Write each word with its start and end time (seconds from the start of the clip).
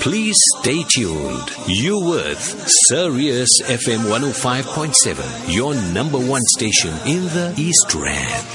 Please 0.00 0.36
stay 0.60 0.82
tuned. 0.82 1.50
You 1.66 2.00
with 2.08 2.40
Sirius 2.88 3.60
FM 3.64 4.08
105.7, 4.10 5.54
your 5.54 5.74
number 5.92 6.16
one 6.18 6.40
station 6.56 6.94
in 7.04 7.24
the 7.24 7.52
East 7.58 7.94
Rand. 7.94 8.48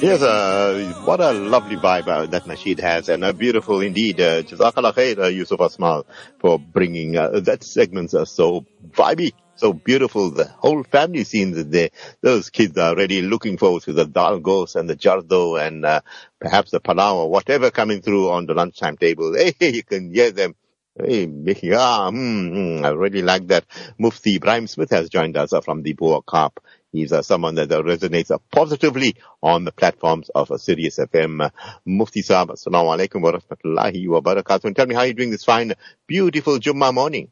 Yes, 0.00 0.22
uh, 0.22 1.02
what 1.04 1.18
a 1.18 1.32
lovely 1.32 1.74
vibe 1.74 2.06
uh, 2.06 2.26
that 2.26 2.44
Nasheed 2.44 2.78
has 2.78 3.08
and 3.08 3.24
uh, 3.24 3.32
beautiful 3.32 3.80
indeed. 3.80 4.20
Uh, 4.20 4.42
Jazakallah 4.42 4.94
khair, 4.94 5.18
uh, 5.18 5.26
Yusuf 5.26 5.58
Asmal, 5.58 6.04
for 6.38 6.60
bringing 6.60 7.16
uh, 7.16 7.40
that 7.40 7.64
segments 7.64 8.14
are 8.14 8.26
so 8.26 8.64
vibey, 8.90 9.32
so 9.58 9.72
beautiful. 9.72 10.30
The 10.30 10.46
whole 10.46 10.84
family 10.84 11.24
scenes 11.24 11.64
there. 11.66 11.90
Those 12.20 12.50
kids 12.50 12.78
are 12.78 12.90
already 12.90 13.22
looking 13.22 13.58
forward 13.58 13.82
to 13.82 13.92
the 13.92 14.06
dal 14.06 14.38
gos 14.38 14.76
and 14.76 14.88
the 14.88 14.94
jardo 14.96 15.56
and 15.56 15.84
uh, 15.84 16.00
perhaps 16.38 16.70
the 16.70 16.80
palau 16.80 17.16
or 17.16 17.30
whatever 17.30 17.70
coming 17.70 18.00
through 18.00 18.30
on 18.30 18.46
the 18.46 18.54
lunchtime 18.54 18.96
table. 18.96 19.34
Hey, 19.58 19.70
you 19.70 19.82
can 19.82 20.14
hear 20.14 20.30
them. 20.30 20.54
Hey, 20.96 21.26
making, 21.26 21.74
ah, 21.74 22.10
mm, 22.10 22.50
mm, 22.50 22.84
I 22.84 22.90
really 22.90 23.22
like 23.22 23.46
that. 23.48 23.64
Mufti 23.98 24.38
Ebrahim 24.38 24.68
Smith 24.68 24.90
has 24.90 25.08
joined 25.08 25.36
us 25.36 25.52
from 25.64 25.82
the 25.82 25.92
Bo-Kaap. 25.92 26.58
He's 26.90 27.12
uh, 27.12 27.22
someone 27.22 27.54
that 27.56 27.70
uh, 27.70 27.82
resonates 27.82 28.30
uh, 28.32 28.38
positively 28.50 29.16
on 29.42 29.64
the 29.64 29.70
platforms 29.72 30.28
of 30.34 30.50
uh, 30.50 30.58
Sirius 30.58 30.98
FM. 30.98 31.50
Mufti 31.84 32.22
Saab, 32.22 32.48
Assalamu 32.48 32.96
alaikum 32.96 33.20
wa 33.22 33.32
rahmatullahi 33.32 34.08
wa 34.08 34.20
barakatuh. 34.20 34.64
And 34.64 34.76
tell 34.76 34.86
me 34.86 34.94
how 34.94 35.02
you're 35.02 35.14
doing 35.14 35.30
this 35.30 35.44
fine, 35.44 35.74
beautiful 36.06 36.58
Jummah 36.58 36.92
morning. 36.92 37.30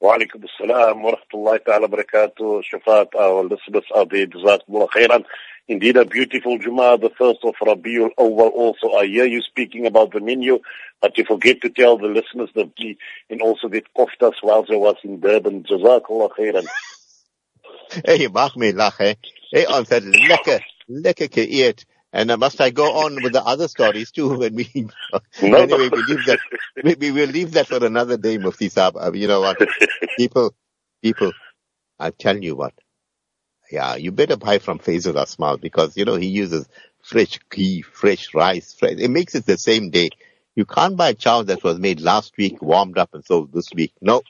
وعليكم 0.00 0.40
السلام 0.44 1.04
ورحمة 1.04 1.32
الله 1.34 1.56
تعالى 1.56 1.84
وبركاته 1.84 2.62
شفاat 2.62 3.14
our 3.14 3.44
listeners 3.44 3.84
out 3.96 4.08
there 4.08 4.26
جزاكم 4.26 4.74
الله 4.74 4.86
خيرا 4.86 5.22
Indeed 5.68 5.96
a 5.98 6.04
beautiful 6.04 6.58
Jummah, 6.58 7.00
the 7.00 7.10
first 7.10 7.44
of 7.44 7.54
Rabiul 7.62 8.10
Awwal 8.18 8.50
also. 8.50 8.90
I 8.90 9.06
hear 9.06 9.24
you 9.24 9.40
speaking 9.40 9.86
about 9.86 10.12
the 10.12 10.18
menu, 10.18 10.58
but 11.00 11.16
you 11.16 11.24
forget 11.24 11.60
to 11.60 11.68
tell 11.70 11.96
the 11.96 12.08
listeners 12.08 12.50
that 12.56 12.72
we, 12.76 12.98
and 13.30 13.40
also 13.40 13.68
that 13.68 13.84
koftas 13.96 14.32
whilst 14.42 14.72
I 14.72 14.74
was 14.74 14.96
in 15.04 15.20
Durban. 15.20 15.62
Jazakallah 15.62 16.30
khairan. 16.36 16.66
Hey, 18.04 18.18
je 18.18 18.28
mag 18.28 18.56
me 18.56 18.72
lachen. 18.72 19.14
Hey, 19.50 19.66
ons 19.66 19.88
het 19.88 20.04
lekker, 20.04 20.66
lekker 20.86 21.28
geëerd. 21.30 21.84
And 22.15 22.31
uh, 22.31 22.37
must 22.37 22.61
I 22.61 22.69
go 22.69 22.85
on 23.03 23.21
with 23.21 23.33
the 23.33 23.43
other 23.43 23.67
stories 23.67 24.09
too? 24.09 24.37
When 24.37 24.55
we 24.55 24.69
No. 25.43 25.57
anyway, 25.57 25.89
we 25.89 26.01
leave 26.03 26.25
that. 26.25 26.39
We, 26.81 26.95
we 26.95 27.11
will 27.11 27.27
leave 27.27 27.51
that 27.51 27.67
for 27.67 27.85
another 27.85 28.15
day, 28.15 28.37
Mufti 28.37 28.69
Saab. 28.69 28.95
Uh, 28.95 29.11
you 29.11 29.27
know 29.27 29.41
what? 29.41 29.57
People, 30.17 30.55
people, 31.03 31.33
I'll 31.99 32.13
tell 32.13 32.37
you 32.37 32.55
what. 32.55 32.73
Yeah, 33.69 33.95
you 33.95 34.13
better 34.13 34.37
buy 34.37 34.59
from 34.59 34.79
Faisal 34.79 35.15
Asmal 35.15 35.59
because 35.59 35.97
you 35.97 36.05
know 36.05 36.15
he 36.15 36.27
uses 36.27 36.69
fresh 37.03 37.37
ghee, 37.51 37.81
fresh 37.81 38.33
rice. 38.33 38.73
Fresh, 38.73 38.95
it 38.99 39.09
makes 39.09 39.35
it 39.35 39.45
the 39.45 39.57
same 39.57 39.89
day. 39.89 40.09
You 40.55 40.63
can't 40.65 40.95
buy 40.95 41.09
a 41.09 41.13
chow 41.15 41.41
that 41.43 41.65
was 41.65 41.79
made 41.79 41.99
last 41.99 42.37
week, 42.37 42.61
warmed 42.61 42.97
up, 42.97 43.13
and 43.13 43.25
sold 43.25 43.51
this 43.51 43.67
week. 43.75 43.91
No, 44.01 44.21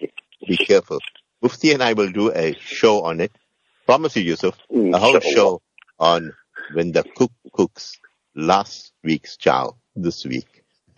be 0.47 0.57
careful. 0.57 1.01
Mufti 1.43 1.71
and 1.73 1.83
I 1.83 1.93
will 1.93 2.11
do 2.11 2.31
a 2.33 2.55
show 2.59 3.03
on 3.03 3.19
it. 3.21 3.31
Promise 3.85 4.15
you, 4.15 4.23
Yusuf, 4.23 4.57
a 4.73 4.97
whole 4.97 5.19
show 5.19 5.61
on 5.99 6.33
when 6.73 6.91
the 6.91 7.03
cook 7.03 7.31
cooks 7.53 7.97
last 8.35 8.91
week's 9.03 9.37
chow 9.37 9.77
this 9.95 10.25
week. 10.25 10.63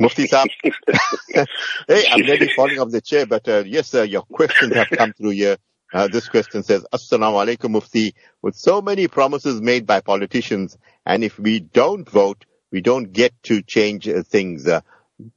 Mufti 0.00 0.26
Saab. 0.26 0.46
hey, 1.88 2.04
I'm 2.10 2.20
nearly 2.20 2.48
falling 2.54 2.78
off 2.80 2.90
the 2.90 3.00
chair, 3.00 3.26
but 3.26 3.48
uh, 3.48 3.62
yes, 3.64 3.94
uh, 3.94 4.02
your 4.02 4.22
questions 4.22 4.74
have 4.74 4.88
come 4.90 5.12
through 5.12 5.30
here. 5.30 5.56
Uh, 5.92 6.08
this 6.08 6.28
question 6.28 6.64
says, 6.64 6.84
Assalamu 6.92 7.44
alaikum 7.46 7.70
Mufti. 7.70 8.14
With 8.42 8.56
so 8.56 8.82
many 8.82 9.06
promises 9.06 9.60
made 9.60 9.86
by 9.86 10.00
politicians, 10.00 10.76
and 11.06 11.22
if 11.22 11.38
we 11.38 11.60
don't 11.60 12.08
vote, 12.08 12.44
we 12.72 12.80
don't 12.80 13.12
get 13.12 13.32
to 13.44 13.62
change 13.62 14.08
uh, 14.08 14.22
things. 14.24 14.66
Uh, 14.66 14.80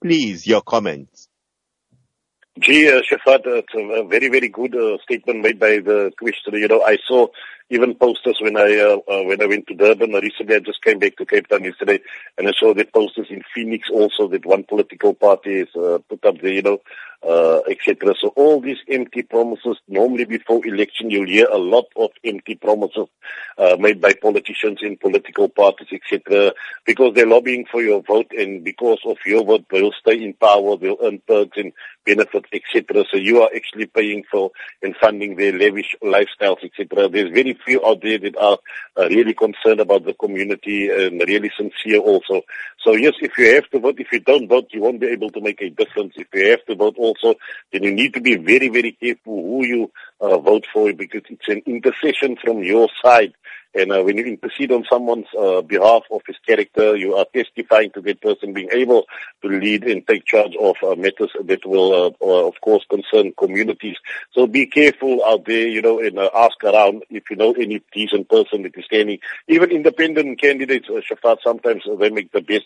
please, 0.02 0.48
your 0.48 0.62
comments. 0.62 1.17
Gee, 2.68 2.90
uh, 2.90 3.02
Shafat, 3.02 3.48
uh, 3.48 3.64
it's 3.64 3.74
a, 3.74 4.04
very, 4.04 4.28
very 4.28 4.50
good 4.50 4.76
uh, 4.76 4.98
statement 5.02 5.40
made 5.40 5.58
by 5.58 5.80
the 5.80 6.12
questioner. 6.20 6.58
You 6.58 6.68
know, 6.68 6.84
I 6.84 6.98
saw 7.08 7.28
even 7.70 7.96
posters 7.96 8.40
when 8.42 8.58
I 8.58 8.76
uh, 8.78 8.98
uh, 9.10 9.24
when 9.24 9.42
I 9.42 9.46
went 9.46 9.68
to 9.68 9.74
Durban 9.74 10.12
recently. 10.12 10.56
I 10.56 10.60
just 10.60 10.84
came 10.84 11.00
back 11.00 11.16
to 11.16 11.26
Cape 11.26 11.48
Town 11.48 11.64
yesterday, 11.64 12.02
and 12.38 12.46
I 12.46 12.52
saw 12.52 12.74
the 12.74 12.84
posters 12.84 13.28
in 13.30 13.42
Phoenix 13.56 13.90
also 13.90 14.28
that 14.28 14.46
one 14.46 14.66
political 14.66 15.14
party 15.14 15.60
has 15.60 15.74
uh, 15.78 16.00
put 16.10 16.26
up 16.26 16.42
there. 16.42 16.52
You 16.52 16.62
know, 16.62 16.82
uh, 17.24 17.60
etc. 17.70 18.14
So 18.20 18.30
all 18.30 18.62
these 18.62 18.78
empty 18.90 19.24
promises. 19.24 19.78
Normally, 19.88 20.26
before 20.26 20.66
election, 20.66 21.10
you'll 21.10 21.28
hear 21.28 21.48
a 21.48 21.58
lot 21.58 21.86
of 21.96 22.12
empty 22.24 22.56
promises 22.56 23.08
uh, 23.58 23.76
made 23.80 24.02
by 24.02 24.14
politicians 24.14 24.80
in 24.82 24.98
political 24.98 25.50
parties, 25.50 25.88
etc. 25.92 26.54
Because 26.86 27.14
they're 27.16 27.28
lobbying 27.28 27.66
for 27.72 27.82
your 27.82 28.02
vote, 28.02 28.32
and 28.32 28.64
because 28.64 29.00
of 29.06 29.18
your 29.26 29.44
vote, 29.44 29.66
they'll 29.72 29.94
stay 30.00 30.24
in 30.24 30.34
power. 30.34 30.78
They'll 30.78 30.98
earn 31.02 31.22
perks 31.28 31.58
and 31.58 31.74
benefits, 32.06 32.50
etc. 32.54 33.04
So 33.12 33.18
you 33.18 33.42
are 33.42 33.50
actually 33.56 33.88
paying 33.88 34.24
for 34.32 34.52
and 34.82 34.96
funding 34.96 35.36
their 35.36 35.52
lavish 35.52 35.96
lifestyles, 36.04 36.64
etc. 36.64 37.10
There's 37.10 37.32
very 37.32 37.58
few 37.66 37.86
out 37.86 38.02
there 38.02 38.18
that 38.20 38.38
are 38.38 38.58
uh, 38.98 39.10
really 39.10 39.34
concerned 39.34 39.80
about 39.80 40.06
the 40.06 40.14
community 40.14 40.90
and 40.90 41.20
really 41.28 41.52
sincere 41.58 42.00
also. 42.00 42.42
So 42.84 42.94
yes, 42.94 43.14
if 43.22 43.38
you 43.38 43.54
have 43.56 43.70
to 43.72 43.80
vote, 43.80 44.00
if 44.00 44.12
you 44.12 44.20
don't 44.20 44.48
vote, 44.48 44.70
you 44.72 44.82
won't 44.82 45.02
be 45.02 45.08
able 45.08 45.30
to 45.32 45.42
make 45.42 45.62
a 45.62 45.70
difference. 45.70 46.14
If 46.16 46.28
you 46.34 46.52
have 46.52 46.66
to 46.66 46.76
vote 46.76 46.96
also, 47.08 47.36
then 47.72 47.84
you 47.84 47.94
need 47.94 48.14
to 48.14 48.22
be 48.22 48.36
very, 48.36 48.70
very 48.70 48.92
careful 48.92 49.42
who 49.42 49.66
you 49.66 49.92
uh, 50.22 50.38
vote 50.38 50.66
for 50.74 50.94
because 50.94 51.24
it's 51.30 51.48
an 51.48 51.62
intercession 51.66 52.38
from 52.38 52.64
your 52.64 52.90
side. 53.04 53.34
And 53.76 53.92
uh, 53.92 54.02
when 54.02 54.18
you 54.18 54.26
intercede 54.26 54.72
on 54.72 54.86
someone's 54.90 55.28
uh, 55.38 55.62
behalf 55.62 56.04
of 56.12 56.22
his 56.26 56.38
character, 56.46 56.96
you 56.96 57.16
are 57.16 57.26
testifying 57.34 57.92
to 57.92 58.02
that 58.02 58.22
person 58.22 58.54
being 58.54 58.70
able 58.72 59.06
to 59.42 59.48
lead 59.48 59.84
and 59.84 60.06
take 60.08 60.26
charge 60.26 60.56
of 60.60 60.76
uh, 60.84 60.96
matters 60.96 61.32
that 61.44 61.66
will, 61.66 61.94
uh, 61.94 62.12
uh, 62.22 62.48
of 62.48 62.56
course, 62.62 62.84
concern 62.90 63.34
communities. 63.38 63.98
So 64.32 64.48
be 64.48 64.66
careful 64.66 65.24
out 65.26 65.46
there, 65.46 65.68
you 65.68 65.82
know, 65.82 66.00
and 66.00 66.18
uh, 66.18 66.30
ask 66.34 66.64
around 66.64 67.04
if 67.10 67.24
you 67.30 67.36
know 67.36 67.54
any 67.54 67.82
decent 67.94 68.30
person 68.30 68.64
that 68.64 68.78
is 68.78 68.86
standing. 68.86 69.20
Even 69.48 69.72
independent 69.72 70.42
candidates, 70.42 70.88
uh, 70.90 71.02
Shafat, 71.02 71.38
sometimes 71.44 71.84
they 72.00 72.10
make 72.10 72.32
the 72.32 72.42
best 72.42 72.66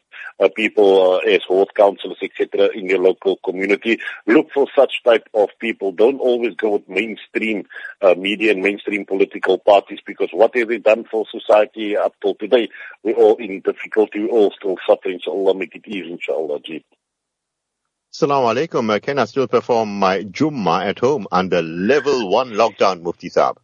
people 0.55 1.21
as 1.27 1.41
ward 1.49 1.69
councillors, 1.75 2.17
etc., 2.21 2.69
in 2.73 2.85
your 2.85 2.99
local 2.99 3.37
community. 3.43 3.99
Look 4.25 4.51
for 4.53 4.67
such 4.75 5.03
type 5.03 5.27
of 5.33 5.49
people. 5.59 5.91
Don't 5.91 6.19
always 6.19 6.55
go 6.55 6.73
with 6.73 6.89
mainstream 6.89 7.65
media 8.17 8.51
and 8.51 8.61
mainstream 8.61 9.05
political 9.05 9.57
parties 9.57 9.99
because 10.05 10.29
what 10.31 10.55
have 10.55 10.69
they 10.69 10.77
done 10.77 11.00
for 11.09 11.25
society 11.31 11.97
up 11.97 12.13
till 12.21 12.35
today? 12.35 12.69
We're 13.03 13.15
all 13.15 13.35
in 13.37 13.61
difficulty. 13.61 14.19
We're 14.21 14.29
all 14.29 14.51
still 14.51 14.77
suffering. 14.87 15.19
So 15.23 15.31
Allah 15.31 15.55
make 15.55 15.75
it 15.75 15.87
easy, 15.87 16.11
inshallah. 16.11 16.59
Ji. 16.61 16.83
Assalamu 18.13 18.53
alaikum. 18.53 18.93
Uh, 18.93 18.99
can 18.99 19.19
I 19.19 19.25
still 19.25 19.47
perform 19.47 19.97
my 19.97 20.23
Jummah 20.23 20.85
at 20.85 20.99
home 20.99 21.27
under 21.31 21.61
level 21.61 22.29
one 22.29 22.51
lockdown, 22.51 23.01
Mufti 23.01 23.29
Saab? 23.29 23.55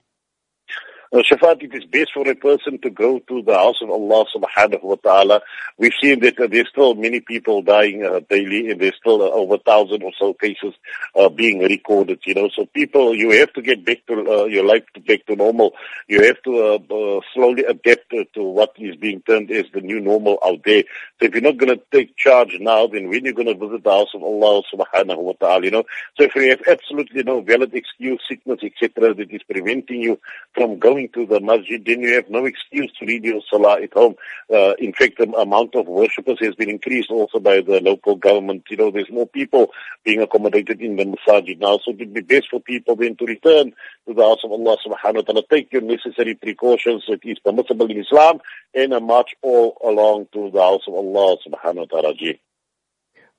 Uh, 1.14 1.20
Shafat, 1.20 1.64
it 1.64 1.74
is 1.74 1.86
best 1.86 2.12
for 2.14 2.30
a 2.30 2.36
person 2.36 2.80
to 2.80 2.90
go 2.90 3.20
to 3.20 3.42
the 3.42 3.54
house 3.54 3.82
of 3.82 3.90
Allah 3.90 4.26
subhanahu 4.36 4.84
wa 4.84 4.96
ta'ala. 4.96 5.42
We've 5.78 5.94
seen 6.02 6.20
that 6.20 6.38
uh, 6.38 6.48
there's 6.48 6.68
still 6.68 6.96
many 6.96 7.22
people 7.22 7.62
dying 7.62 8.06
uh, 8.06 8.20
daily 8.30 8.70
and 8.70 8.82
there's 8.82 8.96
still 9.00 9.22
uh, 9.22 9.30
over 9.30 9.56
a 9.56 9.60
thousand 9.60 10.04
or 10.04 10.12
so 10.20 10.34
cases 10.34 10.74
uh, 11.16 11.30
being 11.30 11.60
recorded, 11.60 12.20
you 12.26 12.34
know. 12.34 12.50
So 12.54 12.66
people, 12.66 13.16
you 13.16 13.32
have 13.40 13.54
to 13.54 13.62
get 13.62 13.86
back 13.86 14.06
to 14.08 14.14
uh, 14.14 14.46
your 14.46 14.66
life 14.66 14.84
to 14.96 15.00
back 15.00 15.26
to 15.28 15.36
normal. 15.38 15.74
You 16.10 16.24
have 16.24 16.42
to 16.44 17.22
slowly 17.34 17.64
adapt 17.64 18.10
to 18.10 18.44
what 18.44 18.74
is 18.78 18.98
being 18.98 19.22
termed 19.22 19.50
as 19.52 19.66
the 19.74 19.82
new 19.82 20.02
normal 20.02 20.40
out 20.46 20.60
there. 20.66 20.84
So 21.20 21.26
if 21.28 21.34
you're 21.34 21.42
not 21.42 21.58
going 21.58 21.78
to 21.78 21.82
take 21.92 22.18
charge 22.18 22.58
now, 22.60 22.88
then 22.88 23.08
when 23.08 23.22
are 23.22 23.26
you're 23.26 23.34
going 23.34 23.48
to 23.48 23.54
visit 23.54 23.84
the 23.84 23.92
house 23.92 24.14
of 24.14 24.24
Allah 24.24 24.62
subhanahu 24.74 25.20
wa 25.20 25.34
ta'ala, 25.40 25.64
you 25.64 25.72
know. 25.72 25.84
So 26.18 26.24
if 26.24 26.36
you 26.36 26.50
have 26.50 26.64
absolutely 26.68 27.24
no 27.24 27.42
valid 27.42 27.74
excuse, 27.74 28.22
sickness, 28.28 28.60
etc., 28.62 29.14
that 29.14 29.32
is 29.32 29.42
preventing 29.44 30.02
you 30.02 30.20
from 30.54 30.80
going 30.80 30.97
to 31.14 31.26
the 31.26 31.40
masjid, 31.40 31.84
then 31.86 32.02
you 32.02 32.16
have 32.16 32.30
no 32.30 32.46
excuse 32.46 32.92
to 32.94 33.06
read 33.06 33.24
your 33.24 33.42
salah 33.50 33.82
at 33.82 33.94
home. 33.94 34.16
Uh, 34.52 34.74
in 34.80 34.94
fact, 34.94 35.20
the 35.20 35.30
amount 35.34 35.76
of 35.76 35.88
worshippers 35.88 36.40
has 36.40 36.56
been 36.56 36.70
increased 36.70 37.12
also 37.12 37.40
by 37.40 37.62
the 37.62 37.80
local 37.82 38.16
government. 38.16 38.64
You 38.70 38.78
know, 38.78 38.90
there's 38.92 39.12
more 39.12 39.28
people 39.28 39.72
being 40.04 40.22
accommodated 40.22 40.82
in 40.82 40.96
the 40.96 41.06
masjid 41.06 41.60
now, 41.60 41.78
so 41.78 41.92
it 41.92 42.00
would 42.00 42.14
be 42.14 42.22
best 42.22 42.48
for 42.50 42.60
people 42.60 42.96
then 42.96 43.16
to 43.18 43.26
return 43.26 43.74
to 44.08 44.14
the 44.14 44.24
house 44.24 44.44
of 44.44 44.52
Allah 44.52 44.78
subhanahu 44.86 45.16
wa 45.16 45.22
ta'ala, 45.22 45.44
take 45.50 45.72
your 45.72 45.84
necessary 45.84 46.34
precautions 46.34 47.04
that 47.08 47.20
is 47.24 47.38
permissible 47.40 47.92
in 47.92 48.00
Islam, 48.00 48.40
and 48.74 48.92
march 49.06 49.36
all 49.44 49.78
along 49.84 50.28
to 50.34 50.50
the 50.52 50.62
house 50.62 50.84
of 50.88 50.96
Allah 50.96 51.38
subhanahu 51.48 51.88
wa 51.92 52.02
ta'ala. 52.02 52.14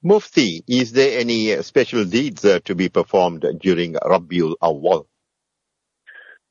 Mufti, 0.02 0.62
is 0.68 0.92
there 0.92 1.18
any 1.18 1.60
special 1.62 2.04
deeds 2.04 2.44
uh, 2.44 2.60
to 2.66 2.76
be 2.76 2.88
performed 2.88 3.44
during 3.58 3.94
Rabiul 3.94 4.54
Awwal? 4.62 5.06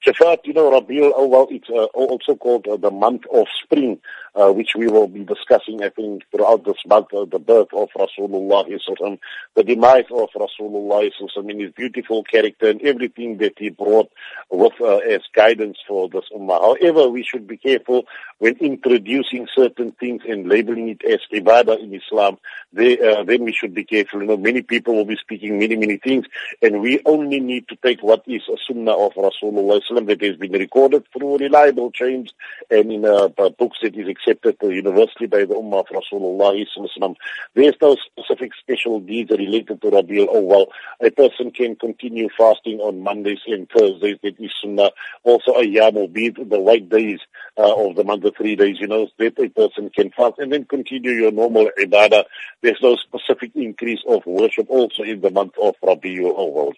Shafat, 0.05 0.39
you 0.45 0.53
know, 0.53 0.71
Rabiul 0.71 1.11
Awal, 1.17 1.47
it's 1.49 1.69
uh, 1.69 1.85
also 1.85 2.35
called 2.35 2.67
uh, 2.67 2.77
the 2.77 2.91
month 2.91 3.23
of 3.33 3.47
spring. 3.63 3.99
Uh, 4.37 4.51
which 4.51 4.71
we 4.77 4.87
will 4.87 5.07
be 5.07 5.23
discussing, 5.23 5.81
I 5.81 5.89
think, 5.89 6.23
throughout 6.31 6.63
this 6.63 6.77
month, 6.85 7.07
uh, 7.13 7.25
the 7.25 7.39
birth 7.39 7.69
of 7.73 7.89
Rasulullah, 7.97 8.65
the 9.55 9.63
demise 9.63 10.05
of 10.11 10.29
Rasulullah, 10.35 11.09
in 11.49 11.59
his 11.59 11.71
beautiful 11.71 12.23
character 12.23 12.69
and 12.69 12.81
everything 12.83 13.37
that 13.37 13.53
he 13.57 13.69
brought 13.69 14.11
with 14.51 14.73
uh, 14.79 14.97
as 14.97 15.21
guidance 15.33 15.77
for 15.87 16.07
this 16.09 16.25
ummah. 16.35 16.61
However, 16.61 17.09
we 17.09 17.23
should 17.23 17.47
be 17.47 17.57
careful 17.57 18.03
when 18.37 18.55
introducing 18.57 19.47
certain 19.55 19.91
things 19.93 20.21
and 20.27 20.47
labeling 20.47 20.89
it 20.89 21.03
as 21.03 21.19
ibadah 21.33 21.81
in 21.81 21.95
Islam. 21.95 22.37
They, 22.73 22.99
uh, 22.99 23.23
then 23.23 23.43
we 23.43 23.53
should 23.53 23.73
be 23.73 23.85
careful. 23.85 24.21
You 24.21 24.27
know, 24.27 24.37
many 24.37 24.61
people 24.61 24.95
will 24.95 25.05
be 25.05 25.17
speaking 25.17 25.57
many, 25.57 25.75
many 25.75 25.97
things, 25.97 26.25
and 26.61 26.81
we 26.81 27.01
only 27.05 27.39
need 27.39 27.67
to 27.69 27.75
take 27.77 28.03
what 28.03 28.23
is 28.27 28.43
a 28.47 28.57
sunnah 28.67 28.91
of 28.91 29.13
Rasulullah 29.13 29.81
that 30.05 30.21
has 30.21 30.35
been 30.35 30.51
recorded 30.51 31.05
through 31.11 31.39
reliable 31.39 31.91
chains 31.91 32.33
and 32.69 32.91
in 32.91 33.05
uh, 33.05 33.29
books 33.29 33.79
that 33.81 33.95
is 33.95 34.07
accepted 34.07 34.26
universally 34.61 35.27
by 35.27 35.39
the 35.39 35.53
Ummah 35.53 35.79
of 35.79 35.87
Rasulullah. 35.87 37.15
There's 37.53 37.75
no 37.81 37.95
specific 37.95 38.51
special 38.59 38.99
deeds 38.99 39.31
related 39.31 39.81
to 39.81 39.91
Rabiul 39.91 40.27
Awwal. 40.27 40.67
A 41.01 41.11
person 41.11 41.51
can 41.51 41.75
continue 41.75 42.29
fasting 42.37 42.79
on 42.79 43.01
Mondays 43.01 43.39
and 43.47 43.69
Thursdays, 43.69 44.17
that 44.23 44.39
is 44.39 44.51
Sunnah. 44.61 44.91
Also 45.23 45.51
a 45.51 45.63
Yamul 45.63 46.11
Bid, 46.11 46.35
the 46.49 46.59
white 46.59 46.89
days 46.89 47.19
uh, 47.57 47.87
of 47.87 47.95
the 47.95 48.03
month, 48.03 48.23
the 48.23 48.31
three 48.31 48.55
days, 48.55 48.77
you 48.79 48.87
know, 48.87 49.07
that 49.17 49.39
a 49.39 49.49
person 49.49 49.89
can 49.89 50.11
fast 50.11 50.39
and 50.39 50.51
then 50.51 50.65
continue 50.65 51.11
your 51.11 51.31
normal 51.31 51.69
ibadah. 51.79 52.25
There's 52.61 52.81
no 52.81 52.95
specific 52.95 53.51
increase 53.55 54.01
of 54.07 54.25
worship 54.25 54.69
also 54.69 55.03
in 55.03 55.21
the 55.21 55.31
month 55.31 55.53
of 55.61 55.75
Rabiul 55.83 56.37
Awwal. 56.37 56.73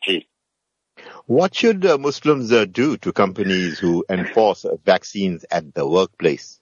What 1.26 1.56
should 1.56 1.86
uh, 1.86 1.98
Muslims 1.98 2.52
uh, 2.52 2.66
do 2.66 2.98
to 2.98 3.14
companies 3.14 3.80
who 3.80 4.04
enforce 4.10 4.66
vaccines 4.84 5.46
at 5.50 5.74
the 5.74 5.88
workplace? 5.88 6.59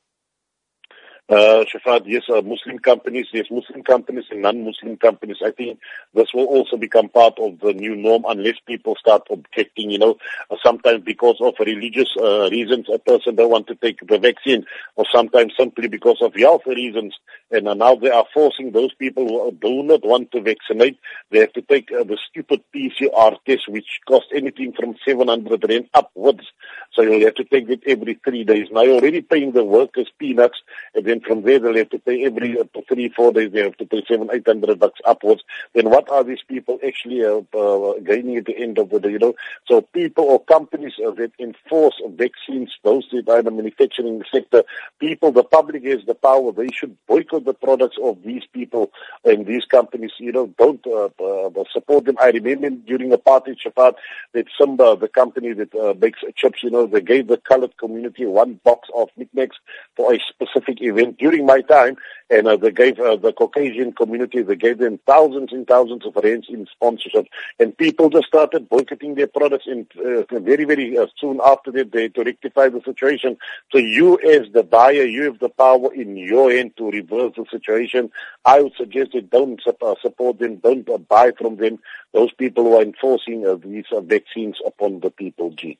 Uh, 1.30 1.66
Shafat, 1.66 2.04
yes, 2.06 2.24
uh, 2.30 2.42
Muslim 2.42 2.80
companies, 2.80 3.26
yes, 3.34 3.48
Muslim 3.52 3.84
companies 3.84 4.24
and 4.32 4.42
non-Muslim 4.44 4.96
companies. 4.96 5.36
I 5.44 5.52
think 5.52 5.78
this 6.14 6.34
will 6.34 6.46
also 6.46 6.78
become 6.78 7.10
part 7.10 7.38
of 7.38 7.60
the 7.60 7.74
new 7.74 7.98
norm 7.98 8.24
unless 8.26 8.56
people 8.66 8.96
start 8.96 9.24
objecting, 9.30 9.92
you 9.92 10.00
know, 10.00 10.16
sometimes 10.64 11.04
because 11.04 11.36
of 11.42 11.56
religious 11.60 12.08
uh, 12.18 12.48
reasons, 12.50 12.88
a 12.94 12.98
person 12.98 13.36
don't 13.36 13.52
want 13.52 13.68
to 13.68 13.76
take 13.76 14.00
the 14.08 14.18
vaccine 14.18 14.66
or 14.96 15.06
sometimes 15.14 15.52
simply 15.60 15.90
because 15.90 16.22
of 16.22 16.34
health 16.34 16.66
reasons. 16.66 17.14
And 17.52 17.68
uh, 17.68 17.74
now 17.74 17.96
they 17.96 18.10
are 18.10 18.26
forcing 18.34 18.72
those 18.72 18.94
people 18.94 19.28
who 19.28 19.52
do 19.52 19.84
not 19.84 20.06
want 20.06 20.32
to 20.32 20.42
vaccinate. 20.42 20.98
They 21.32 21.40
have 21.40 21.52
to 21.54 21.62
take 21.62 21.92
uh, 21.92 22.06
the 22.06 22.18
stupid 22.30 22.64
PCR 22.74 23.36
test, 23.46 23.68
which 23.68 24.00
costs 24.08 24.30
anything 24.34 24.72
from 24.72 24.96
700 25.06 25.66
rand 25.68 25.90
upwards. 25.94 26.46
So 26.94 27.02
you'll 27.02 27.26
have 27.26 27.36
to 27.36 27.44
take 27.44 27.70
it 27.70 27.82
every 27.86 28.18
three 28.24 28.46
days. 28.46 28.68
Now 28.72 28.84
you're 28.84 28.96
already 28.96 29.22
paying 29.22 29.52
the 29.52 29.66
workers 29.66 30.10
peanuts 30.18 30.62
and 30.96 31.06
then 31.06 31.17
from 31.22 31.42
there 31.44 31.60
they'll 31.60 31.76
have 31.76 31.90
to 31.92 32.00
pay 32.00 32.26
every 32.26 32.58
three, 32.88 33.10
four 33.10 33.32
days, 33.32 33.52
they 33.52 33.64
have 33.64 33.78
to 33.78 33.86
pay 33.86 34.04
seven, 34.08 34.30
eight 34.34 34.46
hundred 34.46 34.80
bucks 34.80 35.00
upwards. 35.06 35.44
Then 35.74 35.90
what 35.90 36.10
are 36.10 36.24
these 36.24 36.44
people 36.48 36.80
actually 36.86 37.24
uh, 37.24 37.42
uh, 37.58 38.00
gaining 38.00 38.38
at 38.38 38.46
the 38.46 38.58
end 38.58 38.78
of 38.78 38.90
the 38.90 39.00
day, 39.00 39.12
you 39.12 39.20
know? 39.20 39.36
So 39.68 39.82
people 39.82 40.26
or 40.26 40.44
companies 40.44 40.94
that 40.98 41.32
enforce 41.40 41.96
vaccines, 42.10 42.74
those 42.84 43.08
in 43.12 43.26
the 43.26 43.52
manufacturing 43.52 44.24
sector, 44.32 44.64
people, 45.00 45.32
the 45.32 45.44
public 45.44 45.84
has 45.86 46.00
the 46.06 46.16
power. 46.16 46.52
They 46.52 46.70
should 46.70 46.98
boycott 47.08 47.46
the 47.46 47.54
products 47.54 47.98
of 48.02 48.22
these 48.24 48.44
people 48.52 48.92
and 49.24 49.46
these 49.46 49.66
companies, 49.66 50.12
you 50.20 50.32
know, 50.32 50.48
don't 50.58 50.86
uh, 50.86 51.10
uh, 51.24 51.64
support 51.72 52.06
them. 52.06 52.18
I 52.20 52.30
remember 52.30 52.70
during 52.70 53.10
the 53.10 53.18
party, 53.18 53.56
Shafat, 53.64 53.96
that 54.34 54.46
Simba, 54.60 54.98
the 55.00 55.08
company 55.08 55.54
that 55.54 55.74
uh, 55.74 55.94
makes 56.00 56.20
chips, 56.36 56.64
you 56.64 56.70
know, 56.70 56.88
they 56.88 57.02
gave 57.02 57.28
the 57.28 57.38
colored 57.38 57.78
community 57.78 58.26
one 58.26 58.60
box 58.64 58.90
of 58.94 59.10
knickknacks 59.16 59.58
for 59.96 60.14
a 60.14 60.20
specific 60.20 60.82
event 60.82 61.07
during 61.14 61.46
my 61.46 61.62
time, 61.62 61.98
and 62.30 62.48
uh, 62.48 62.58
they 62.58 62.72
gave 62.72 63.00
uh, 63.00 63.16
the 63.16 63.32
Caucasian 63.32 63.94
community, 63.94 64.42
they 64.42 64.56
gave 64.56 64.78
them 64.80 65.00
thousands 65.06 65.52
and 65.54 65.66
thousands 65.68 66.06
of 66.06 66.16
rands 66.16 66.48
in 66.50 66.68
sponsorship, 66.72 67.28
and 67.60 67.78
people 67.78 68.10
just 68.10 68.28
started 68.28 68.68
boycotting 68.70 69.16
their 69.16 69.28
products. 69.28 69.66
And 69.68 69.88
uh, 69.98 70.24
very, 70.40 70.66
very 70.66 70.98
uh, 70.98 71.08
soon 71.18 71.40
after 71.44 71.72
that, 71.72 71.92
they 71.92 72.10
to 72.10 72.24
rectify 72.24 72.70
the 72.70 72.82
situation. 72.82 73.38
So 73.72 73.78
you, 73.78 74.20
as 74.20 74.52
the 74.52 74.64
buyer, 74.64 75.04
you 75.04 75.24
have 75.24 75.40
the 75.40 75.50
power 75.50 75.94
in 75.94 76.18
your 76.18 76.52
hand 76.52 76.76
to 76.78 76.90
reverse 76.90 77.34
the 77.38 77.46
situation. 77.50 78.12
I 78.46 78.62
would 78.62 78.74
suggest 78.76 79.12
that 79.14 79.30
don't 79.30 79.62
uh, 79.66 79.96
support 80.02 80.40
them, 80.40 80.58
don't 80.58 80.90
uh, 80.90 80.98
buy 80.98 81.32
from 81.32 81.58
them. 81.58 81.80
Those 82.14 82.34
people 82.34 82.66
who 82.66 82.78
are 82.78 82.84
enforcing 82.84 83.44
these 83.64 83.86
vaccines 83.92 84.58
upon 84.66 85.00
the 85.00 85.12
people. 85.12 85.52
G. 85.52 85.78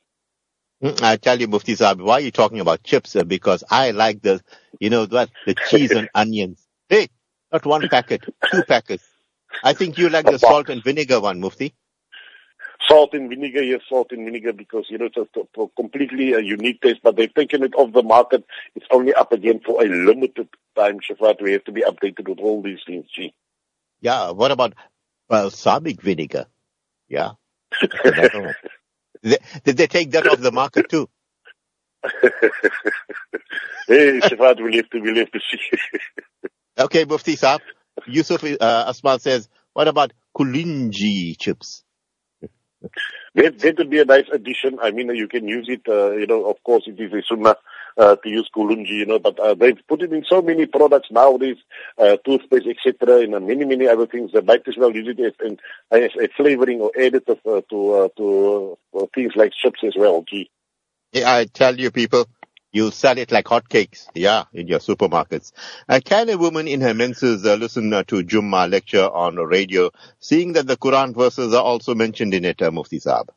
Mm, 0.82 1.02
I 1.02 1.16
tell 1.16 1.40
you, 1.40 1.48
Mufti 1.48 1.74
Saab, 1.74 2.00
why 2.00 2.14
are 2.14 2.20
you 2.20 2.30
talking 2.30 2.60
about 2.60 2.84
chips? 2.84 3.16
Uh, 3.16 3.24
because 3.24 3.64
I 3.68 3.90
like 3.90 4.22
the, 4.22 4.40
you 4.78 4.90
know 4.90 5.06
what, 5.06 5.30
the 5.44 5.54
cheese 5.54 5.90
and 5.90 6.08
onions. 6.14 6.64
Hey, 6.88 7.08
not 7.52 7.66
one 7.66 7.88
packet, 7.88 8.22
two 8.50 8.62
packets. 8.62 9.04
I 9.64 9.72
think 9.72 9.98
you 9.98 10.08
like 10.08 10.26
the 10.26 10.38
salt 10.38 10.68
and 10.68 10.82
vinegar 10.84 11.20
one, 11.20 11.40
Mufti. 11.40 11.74
Salt 12.86 13.12
and 13.12 13.28
vinegar, 13.28 13.62
yes, 13.62 13.80
salt 13.88 14.12
and 14.12 14.24
vinegar, 14.24 14.52
because, 14.52 14.86
you 14.88 14.98
know, 14.98 15.06
it's 15.06 15.16
a, 15.16 15.60
a 15.60 15.68
completely 15.76 16.32
a 16.32 16.40
unique 16.40 16.80
taste, 16.80 17.00
but 17.02 17.16
they've 17.16 17.34
taken 17.34 17.64
it 17.64 17.74
off 17.74 17.92
the 17.92 18.02
market. 18.02 18.44
It's 18.76 18.86
only 18.92 19.12
up 19.14 19.32
again 19.32 19.60
for 19.64 19.82
a 19.82 19.88
limited 19.88 20.48
time, 20.76 21.00
Shafat. 21.00 21.42
We 21.42 21.52
have 21.52 21.64
to 21.64 21.72
be 21.72 21.82
updated 21.82 22.28
with 22.28 22.38
all 22.38 22.62
these 22.62 22.78
things, 22.86 23.06
gee. 23.14 23.34
Yeah, 24.00 24.30
what 24.30 24.52
about 24.52 24.74
balsamic 25.28 26.00
vinegar? 26.00 26.46
Yeah. 27.08 27.32
Did 29.22 29.76
they 29.76 29.86
take 29.86 30.10
that 30.12 30.26
off 30.26 30.40
the 30.40 30.52
market 30.52 30.88
too? 30.88 31.08
hey, 33.88 34.20
Shafat, 34.20 34.62
we'll 34.62 34.72
have 34.72 34.90
to, 34.90 35.00
we'll 35.00 35.16
have 35.16 35.30
to 35.32 35.40
see. 35.40 36.48
okay, 36.78 37.04
Mufti 37.04 37.36
Saab. 37.36 37.60
Yusuf 38.06 38.44
uh, 38.44 38.92
Asmal 38.92 39.20
says, 39.20 39.48
what 39.72 39.88
about 39.88 40.12
Kulunji 40.36 41.36
chips? 41.38 41.82
that, 43.34 43.58
that 43.58 43.78
would 43.78 43.90
be 43.90 44.00
a 44.00 44.04
nice 44.04 44.26
addition. 44.32 44.78
I 44.80 44.92
mean, 44.92 45.14
you 45.14 45.26
can 45.26 45.48
use 45.48 45.68
it, 45.68 45.82
uh, 45.88 46.12
you 46.12 46.26
know, 46.26 46.48
of 46.48 46.62
course 46.62 46.84
it 46.86 47.00
is 47.00 47.12
a 47.12 47.22
sunnah 47.28 47.56
uh, 47.98 48.16
to 48.16 48.28
use 48.28 48.48
kulunji, 48.54 48.90
you 48.90 49.06
know, 49.06 49.18
but 49.18 49.38
uh, 49.38 49.54
they've 49.54 49.80
put 49.88 50.02
it 50.02 50.12
in 50.12 50.24
so 50.24 50.40
many 50.40 50.66
products 50.66 51.10
nowadays, 51.10 51.56
uh, 51.98 52.16
toothpaste, 52.24 52.66
etc., 52.66 53.22
and 53.22 53.34
uh, 53.34 53.40
many, 53.40 53.64
many 53.64 53.86
other 53.86 54.06
things. 54.06 54.32
They 54.32 54.40
might 54.40 54.66
as 54.66 54.76
well 54.76 54.94
use 54.94 55.08
it 55.08 55.20
as, 55.20 55.56
as 55.90 56.10
a 56.20 56.28
flavoring 56.36 56.80
or 56.80 56.92
additive 56.98 57.40
uh, 57.46 57.62
to 57.70 57.92
uh, 57.92 58.08
to 58.16 58.78
uh, 58.94 59.06
things 59.14 59.32
like 59.36 59.52
chips 59.52 59.80
as 59.84 59.94
well. 59.96 60.24
Gee. 60.28 60.50
Yeah, 61.12 61.34
I 61.34 61.46
tell 61.46 61.78
you, 61.78 61.90
people, 61.90 62.26
you 62.70 62.90
sell 62.90 63.16
it 63.16 63.32
like 63.32 63.46
hotcakes, 63.46 64.08
yeah, 64.14 64.44
in 64.52 64.68
your 64.68 64.78
supermarkets. 64.78 65.52
Uh, 65.88 66.00
can 66.04 66.28
a 66.28 66.36
woman 66.36 66.68
in 66.68 66.82
her 66.82 66.94
menses 66.94 67.44
uh, 67.46 67.54
listen 67.54 67.92
uh, 67.92 68.02
to 68.04 68.22
Jummah 68.22 68.70
lecture 68.70 69.08
on 69.08 69.36
radio, 69.36 69.90
seeing 70.20 70.52
that 70.52 70.66
the 70.66 70.76
Quran 70.76 71.14
verses 71.14 71.54
are 71.54 71.62
also 71.62 71.94
mentioned 71.94 72.34
in 72.34 72.44
it, 72.44 72.60
uh, 72.60 72.70
Mufti 72.70 73.00
Saab? 73.00 73.28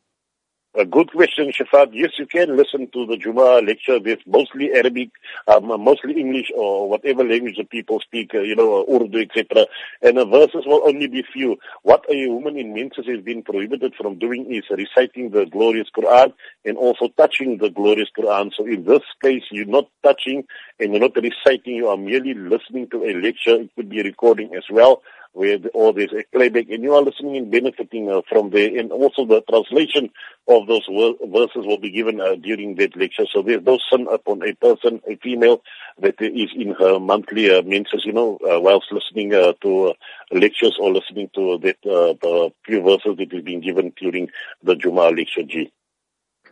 A 0.74 0.86
good 0.86 1.12
question, 1.12 1.52
Shafat. 1.52 1.90
Yes, 1.92 2.12
you 2.18 2.24
can 2.24 2.56
listen 2.56 2.88
to 2.94 3.04
the 3.04 3.18
Juma 3.18 3.60
lecture. 3.60 4.00
There's 4.00 4.22
mostly 4.26 4.72
Arabic, 4.72 5.10
um, 5.46 5.66
mostly 5.66 6.18
English 6.18 6.50
or 6.56 6.88
whatever 6.88 7.22
language 7.24 7.56
the 7.58 7.64
people 7.64 8.00
speak, 8.00 8.34
uh, 8.34 8.40
you 8.40 8.56
know, 8.56 8.86
Urdu, 8.90 9.20
etc. 9.20 9.66
And 10.00 10.16
the 10.16 10.24
verses 10.24 10.64
will 10.64 10.80
only 10.88 11.08
be 11.08 11.24
few. 11.30 11.58
What 11.82 12.06
a 12.10 12.26
woman 12.28 12.56
in 12.56 12.72
menses 12.72 13.04
has 13.06 13.20
been 13.20 13.42
prohibited 13.42 13.94
from 13.96 14.18
doing 14.18 14.50
is 14.50 14.64
reciting 14.70 15.28
the 15.32 15.44
glorious 15.44 15.88
Quran 15.94 16.32
and 16.64 16.78
also 16.78 17.08
touching 17.18 17.58
the 17.58 17.68
glorious 17.68 18.08
Quran. 18.18 18.50
So 18.56 18.64
in 18.64 18.86
this 18.86 19.02
case, 19.22 19.42
you're 19.50 19.66
not 19.66 19.88
touching 20.02 20.44
and 20.80 20.92
you're 20.92 21.02
not 21.02 21.16
reciting. 21.16 21.76
You 21.76 21.88
are 21.88 21.98
merely 21.98 22.32
listening 22.32 22.88
to 22.92 23.04
a 23.04 23.12
lecture. 23.12 23.56
It 23.60 23.74
could 23.76 23.90
be 23.90 24.00
a 24.00 24.04
recording 24.04 24.54
as 24.56 24.64
well 24.70 25.02
where 25.32 25.58
the, 25.58 25.68
or 25.70 25.92
there's 25.92 26.12
a 26.12 26.24
playback 26.32 26.68
and 26.68 26.82
you 26.82 26.94
are 26.94 27.02
listening 27.02 27.36
and 27.36 27.50
benefiting 27.50 28.10
uh, 28.10 28.20
from 28.28 28.50
there 28.50 28.78
and 28.78 28.92
also 28.92 29.24
the 29.24 29.42
translation 29.48 30.10
of 30.46 30.66
those 30.66 30.86
verses 30.88 31.66
will 31.66 31.78
be 31.78 31.90
given 31.90 32.20
uh, 32.20 32.34
during 32.34 32.74
that 32.76 32.96
lecture. 32.96 33.24
So 33.32 33.42
there's 33.42 33.62
no 33.62 33.78
sin 33.90 34.06
upon 34.10 34.42
a 34.46 34.54
person, 34.54 35.00
a 35.08 35.16
female 35.16 35.62
that 36.00 36.20
is 36.20 36.50
in 36.54 36.74
her 36.78 36.98
monthly 36.98 37.50
uh, 37.50 37.62
menses, 37.62 38.02
you 38.04 38.12
know, 38.12 38.38
uh, 38.44 38.60
whilst 38.60 38.92
listening 38.92 39.32
uh, 39.34 39.52
to 39.62 39.88
uh, 39.88 39.92
lectures 40.32 40.76
or 40.80 40.92
listening 40.92 41.30
to 41.34 41.58
that 41.62 41.76
the 41.82 42.52
few 42.66 42.82
verses 42.82 43.16
that 43.16 43.32
is 43.32 43.42
being 43.42 43.60
given 43.60 43.92
during 43.98 44.28
the 44.62 44.74
Juma 44.76 45.10
lecture. 45.10 45.42
G. 45.42 45.72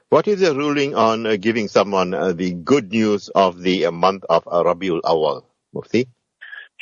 What 0.08 0.26
is 0.26 0.40
the 0.40 0.54
ruling 0.54 0.94
on 0.94 1.36
giving 1.38 1.68
someone 1.68 2.10
the 2.10 2.52
good 2.52 2.90
news 2.90 3.28
of 3.28 3.60
the 3.60 3.90
month 3.90 4.24
of 4.28 4.44
Rabiul 4.44 5.00
Awal, 5.04 5.44
Mufti? 5.72 6.08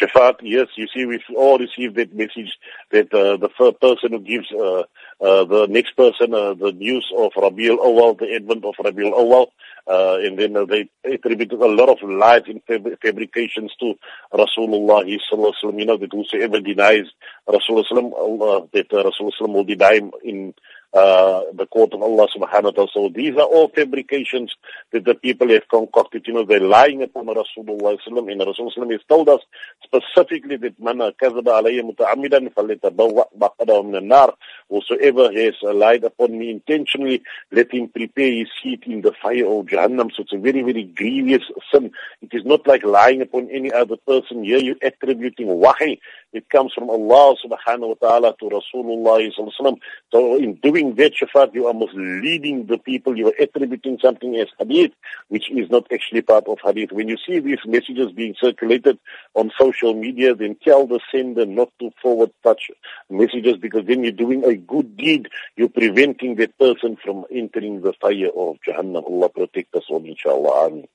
Shafat, 0.00 0.36
yes, 0.42 0.68
you 0.76 0.86
see, 0.94 1.06
we've 1.06 1.20
all 1.36 1.58
received 1.58 1.96
that 1.96 2.14
message 2.14 2.56
that 2.92 3.12
uh, 3.12 3.36
the 3.36 3.48
first 3.58 3.80
person 3.80 4.12
who 4.12 4.20
gives 4.20 4.46
uh, 4.52 4.82
uh, 5.20 5.44
the 5.44 5.66
next 5.68 5.96
person 5.96 6.32
uh, 6.32 6.54
the 6.54 6.70
news 6.72 7.04
of 7.16 7.32
Rabiul 7.32 7.78
Awal, 7.78 8.14
the 8.14 8.32
advent 8.32 8.64
of 8.64 8.76
Rabiul 8.76 9.12
Awal, 9.12 9.48
uh, 9.88 10.18
and 10.22 10.38
then 10.38 10.56
uh, 10.56 10.66
they 10.66 10.88
attributed 11.04 11.60
a 11.60 11.66
lot 11.66 11.88
of 11.88 12.08
lies 12.08 12.42
and 12.46 12.62
fab- 12.64 13.00
fabrications 13.02 13.74
to 13.80 13.94
Rasulullah 14.32 15.04
sallallahu 15.32 15.78
You 15.78 15.86
know 15.86 15.96
that 15.96 16.12
whosoever 16.12 16.60
denies 16.60 17.06
Rasulullah 17.48 18.70
that 18.70 18.90
Rasulullah 18.90 19.52
will 19.52 19.64
deny 19.64 19.94
him 19.94 20.12
in 20.22 20.54
uh, 20.94 21.42
the 21.54 21.66
court 21.66 21.92
of 21.92 22.02
Allah 22.02 22.28
subhanahu 22.34 22.64
wa 22.64 22.70
ta'ala. 22.70 22.88
So 22.92 23.10
these 23.14 23.34
are 23.34 23.42
all 23.44 23.68
fabrications 23.68 24.54
that 24.92 25.04
the 25.04 25.14
people 25.14 25.48
have 25.50 25.68
concocted. 25.68 26.26
You 26.26 26.34
know, 26.34 26.44
they're 26.44 26.60
lying 26.60 27.02
upon 27.02 27.26
Rasulullah 27.26 27.98
sallam 28.06 28.30
and 28.32 28.40
Rasulullah 28.40 28.92
has 28.92 29.02
told 29.08 29.28
us 29.28 29.40
specifically 29.84 30.56
that 30.56 30.80
man 30.80 30.98
kazaba 31.20 31.62
alayya 31.62 31.82
muta'amidan 31.82 32.52
falitabawa 32.54 33.26
baqadahu 33.38 33.90
min 33.90 34.08
nar 34.08 34.34
Whosoever 34.70 35.32
has 35.32 35.54
lied 35.62 36.04
upon 36.04 36.38
me 36.38 36.50
intentionally, 36.50 37.22
let 37.50 37.72
him 37.72 37.88
prepare 37.88 38.30
his 38.30 38.48
seat 38.62 38.84
in 38.86 39.00
the 39.00 39.12
fire 39.22 39.46
of 39.46 39.66
Jahannam. 39.66 40.10
So 40.14 40.22
it's 40.22 40.32
a 40.32 40.38
very, 40.38 40.62
very 40.62 40.84
grievous 40.84 41.42
sin. 41.72 41.90
It 42.20 42.30
is 42.32 42.44
not 42.44 42.66
like 42.66 42.84
lying 42.84 43.22
upon 43.22 43.48
any 43.50 43.72
other 43.72 43.96
person. 44.06 44.44
Here 44.44 44.58
you're 44.58 44.76
attributing 44.82 45.48
wahi. 45.48 46.00
It 46.32 46.50
comes 46.50 46.74
from 46.74 46.90
Allah 46.90 47.36
subhanahu 47.42 47.88
wa 48.00 48.08
ta'ala 48.08 48.36
to 48.38 48.50
Rasulullah 48.50 49.32
sallallahu 49.32 49.78
So 50.12 50.36
in 50.36 50.54
doing 50.56 50.94
that, 50.96 51.14
Shafat, 51.14 51.54
you 51.54 51.66
are 51.66 51.72
misleading 51.72 52.66
the 52.66 52.76
people. 52.76 53.16
You 53.16 53.28
are 53.28 53.34
attributing 53.40 53.98
something 54.02 54.36
as 54.36 54.48
hadith, 54.58 54.92
which 55.28 55.50
is 55.50 55.70
not 55.70 55.86
actually 55.90 56.20
part 56.20 56.46
of 56.46 56.58
hadith. 56.62 56.92
When 56.92 57.08
you 57.08 57.16
see 57.26 57.38
these 57.38 57.64
messages 57.64 58.12
being 58.12 58.34
circulated 58.38 58.98
on 59.34 59.50
social 59.58 59.94
media, 59.94 60.34
then 60.34 60.56
tell 60.62 60.86
the 60.86 61.00
sender 61.10 61.46
not 61.46 61.70
to 61.80 61.90
forward 62.02 62.30
such 62.42 62.70
messages 63.08 63.56
because 63.56 63.86
then 63.86 64.02
you're 64.02 64.12
doing 64.12 64.44
a 64.44 64.54
good 64.54 64.98
deed. 64.98 65.28
You're 65.56 65.70
preventing 65.70 66.36
that 66.36 66.58
person 66.58 66.98
from 67.02 67.24
entering 67.30 67.80
the 67.80 67.94
fire 67.94 68.28
of 68.36 68.58
Jahannam. 68.68 69.04
Allah 69.04 69.30
protect 69.30 69.74
us 69.74 69.84
all, 69.88 70.04
inshallah. 70.04 70.66
Ameen. 70.66 70.88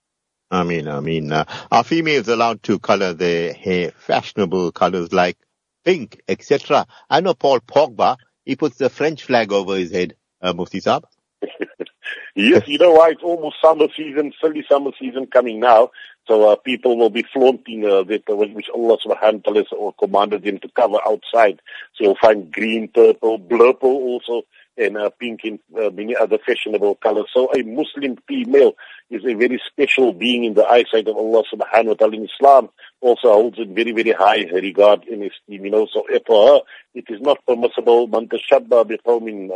I 0.54 0.62
mean, 0.62 0.88
I 0.88 1.00
mean, 1.00 1.32
uh, 1.32 1.46
are 1.72 1.84
females 1.84 2.28
allowed 2.28 2.62
to 2.64 2.78
color 2.78 3.14
their 3.14 3.54
hair 3.54 3.92
fashionable 3.98 4.72
colors 4.72 5.12
like 5.12 5.36
pink, 5.84 6.22
etc.? 6.28 6.86
I 7.10 7.22
know 7.22 7.34
Paul 7.34 7.60
Pogba, 7.60 8.18
he 8.46 8.56
puts 8.56 8.78
the 8.78 8.92
French 8.92 9.24
flag 9.24 9.52
over 9.52 9.76
his 9.76 9.92
head, 9.92 10.16
uh, 10.44 10.54
Mufti 10.54 10.80
Saab. 10.80 11.06
yes, 12.36 12.68
you 12.68 12.78
know 12.78 12.92
why? 12.92 13.10
It's 13.10 13.24
almost 13.24 13.56
summer 13.64 13.88
season, 13.98 14.32
silly 14.40 14.64
summer 14.70 14.92
season 15.00 15.26
coming 15.26 15.60
now. 15.60 15.90
So 16.28 16.48
uh, 16.52 16.56
people 16.56 17.00
will 17.00 17.10
be 17.10 17.26
flaunting 17.34 17.84
uh, 17.84 18.04
that 18.04 18.30
uh, 18.30 18.36
which 18.36 18.70
Allah 18.70 18.98
subhanahu 19.04 19.48
wa 19.48 19.64
ta'ala 19.64 19.94
commanded 19.94 20.44
them 20.44 20.60
to 20.60 20.70
cover 20.70 21.00
outside. 21.04 21.62
So 21.96 22.04
you'll 22.04 22.18
find 22.22 22.52
green, 22.52 22.90
purple, 22.90 23.40
purple 23.40 23.90
also 23.90 24.44
and 24.78 24.98
uh, 24.98 25.10
pink 25.20 25.42
and 25.44 25.60
uh, 25.78 25.90
many 25.90 26.16
other 26.16 26.38
fashionable 26.38 26.96
colors. 26.96 27.30
So 27.34 27.52
a 27.54 27.64
Muslim 27.64 28.18
female 28.28 28.74
is 29.10 29.24
a 29.26 29.34
very 29.34 29.62
special 29.68 30.14
being 30.14 30.44
in 30.44 30.54
the 30.54 30.66
eyesight 30.66 31.08
of 31.08 31.16
Allah 31.16 31.44
subhanahu 31.54 31.88
wa 31.88 31.94
ta'ala 31.94 32.16
in 32.16 32.26
Islam 32.26 32.70
also 33.02 33.34
holds 33.34 33.60
in 33.60 33.76
very, 33.76 33.92
very 33.92 34.12
high 34.12 34.46
regard 34.54 35.04
in 35.06 35.24
esteem. 35.24 35.66
You 35.66 35.72
know, 35.72 35.88
so 35.92 36.06
for 36.26 36.48
her, 36.48 36.56
uh, 36.56 36.60
it 36.96 37.06
is 37.10 37.20
not 37.22 37.46
permissible, 37.46 38.08
man 38.08 38.28
tashabba 38.28 38.86
biqawmin 38.86 39.50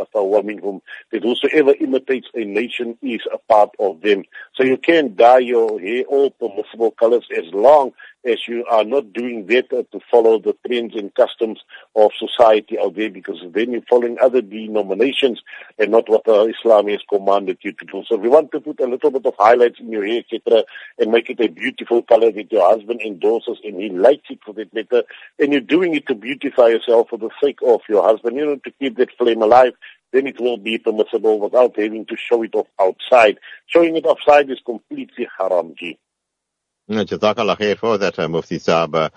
whom 0.62 0.82
that 1.12 1.24
whosoever 1.24 1.74
imitates 1.80 2.28
a 2.34 2.44
nation 2.44 2.98
is 3.02 3.22
a 3.34 3.38
part 3.38 3.70
of 3.80 4.02
them. 4.02 4.24
So 4.56 4.64
you 4.64 4.78
can 4.78 5.16
dye 5.16 5.40
your 5.40 5.80
hair 5.80 6.04
all 6.04 6.32
permissible 6.32 6.92
colors 6.92 7.26
as 7.36 7.46
long 7.54 7.92
as 8.26 8.48
you 8.48 8.66
are 8.66 8.84
not 8.84 9.14
doing 9.14 9.46
that 9.48 9.70
to 9.70 10.00
follow 10.12 10.40
the 10.40 10.56
trends 10.66 10.96
and 10.96 11.14
customs 11.16 11.60
of 11.96 12.12
society 12.18 12.78
out 12.80 12.96
there 12.96 13.10
because 13.10 13.42
then 13.52 13.72
you're 13.72 13.82
following 13.90 14.18
other 14.20 14.42
denominations 14.42 15.42
and 15.78 15.92
not 15.92 16.10
what 16.10 16.28
uh, 16.28 16.48
Islam 16.48 16.88
has 16.88 17.02
commanded 17.10 17.58
you 17.62 17.72
to 17.74 17.86
do. 17.86 18.04
So 18.08 18.18
we 18.18 18.30
want 18.30 18.52
to 18.52 18.60
put 18.60 18.80
a 18.80 18.88
little 18.88 19.12
bit 19.12 19.26
of 19.26 19.34
highlights 19.38 19.80
in 19.80 19.92
your 19.92 20.06
hair, 20.06 20.20
etc., 20.20 20.64
and 21.00 21.12
make 21.12 21.30
it 21.30 21.40
a 21.40 21.48
beautiful 21.48 22.02
color 22.02 22.32
that 22.32 22.52
your 22.52 22.68
husband 22.68 23.02
endorses 23.02 23.60
and 23.64 23.80
he 23.82 23.90
likes 23.90 24.30
it 24.30 24.40
for 24.46 24.54
that 24.54 24.74
matter, 24.74 25.04
and 25.40 25.52
you're 25.52 25.62
doing 25.62 25.96
it 25.96 26.08
to 26.08 26.16
beautify 26.16 26.68
yourself 26.68 27.10
for 27.10 27.18
the 27.18 27.30
sake 27.42 27.60
of 27.66 27.82
your 27.88 28.04
husband, 28.04 28.36
you 28.36 28.46
know, 28.46 28.56
to 28.58 28.72
keep 28.72 28.98
that 28.98 29.16
flame 29.18 29.42
alive, 29.42 29.74
then 30.12 30.28
it 30.28 30.40
will 30.40 30.58
be 30.58 30.78
permissible 30.78 31.40
without 31.40 31.78
having 31.78 32.06
to 32.06 32.16
show 32.16 32.42
it 32.44 32.56
off 32.56 32.68
outside. 32.80 33.38
Showing 33.68 33.96
it 33.96 34.06
outside 34.06 34.50
is 34.50 34.60
completely 34.66 35.28
haram, 35.38 35.76
G. 35.78 35.98
Jazakallah 36.90 37.58
khair 37.58 37.78
for 37.78 37.98
that, 37.98 38.18
uh, 38.20 38.28
Mufti 38.28 38.60
Saab. 38.60 38.96
Uh, 38.96 39.10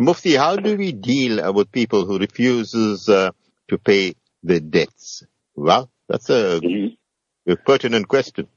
Mufti, 0.00 0.34
how 0.34 0.56
do 0.56 0.76
we 0.76 0.92
deal 0.92 1.40
uh, 1.44 1.52
with 1.52 1.70
people 1.70 2.06
who 2.06 2.18
refuses 2.18 3.08
uh, 3.08 3.30
to 3.68 3.78
pay 3.78 4.14
their 4.42 4.60
debts? 4.60 5.24
Well, 5.54 5.90
that's 6.08 6.30
a, 6.30 6.60
a 7.46 7.56
pertinent 7.56 8.08
question. 8.08 8.48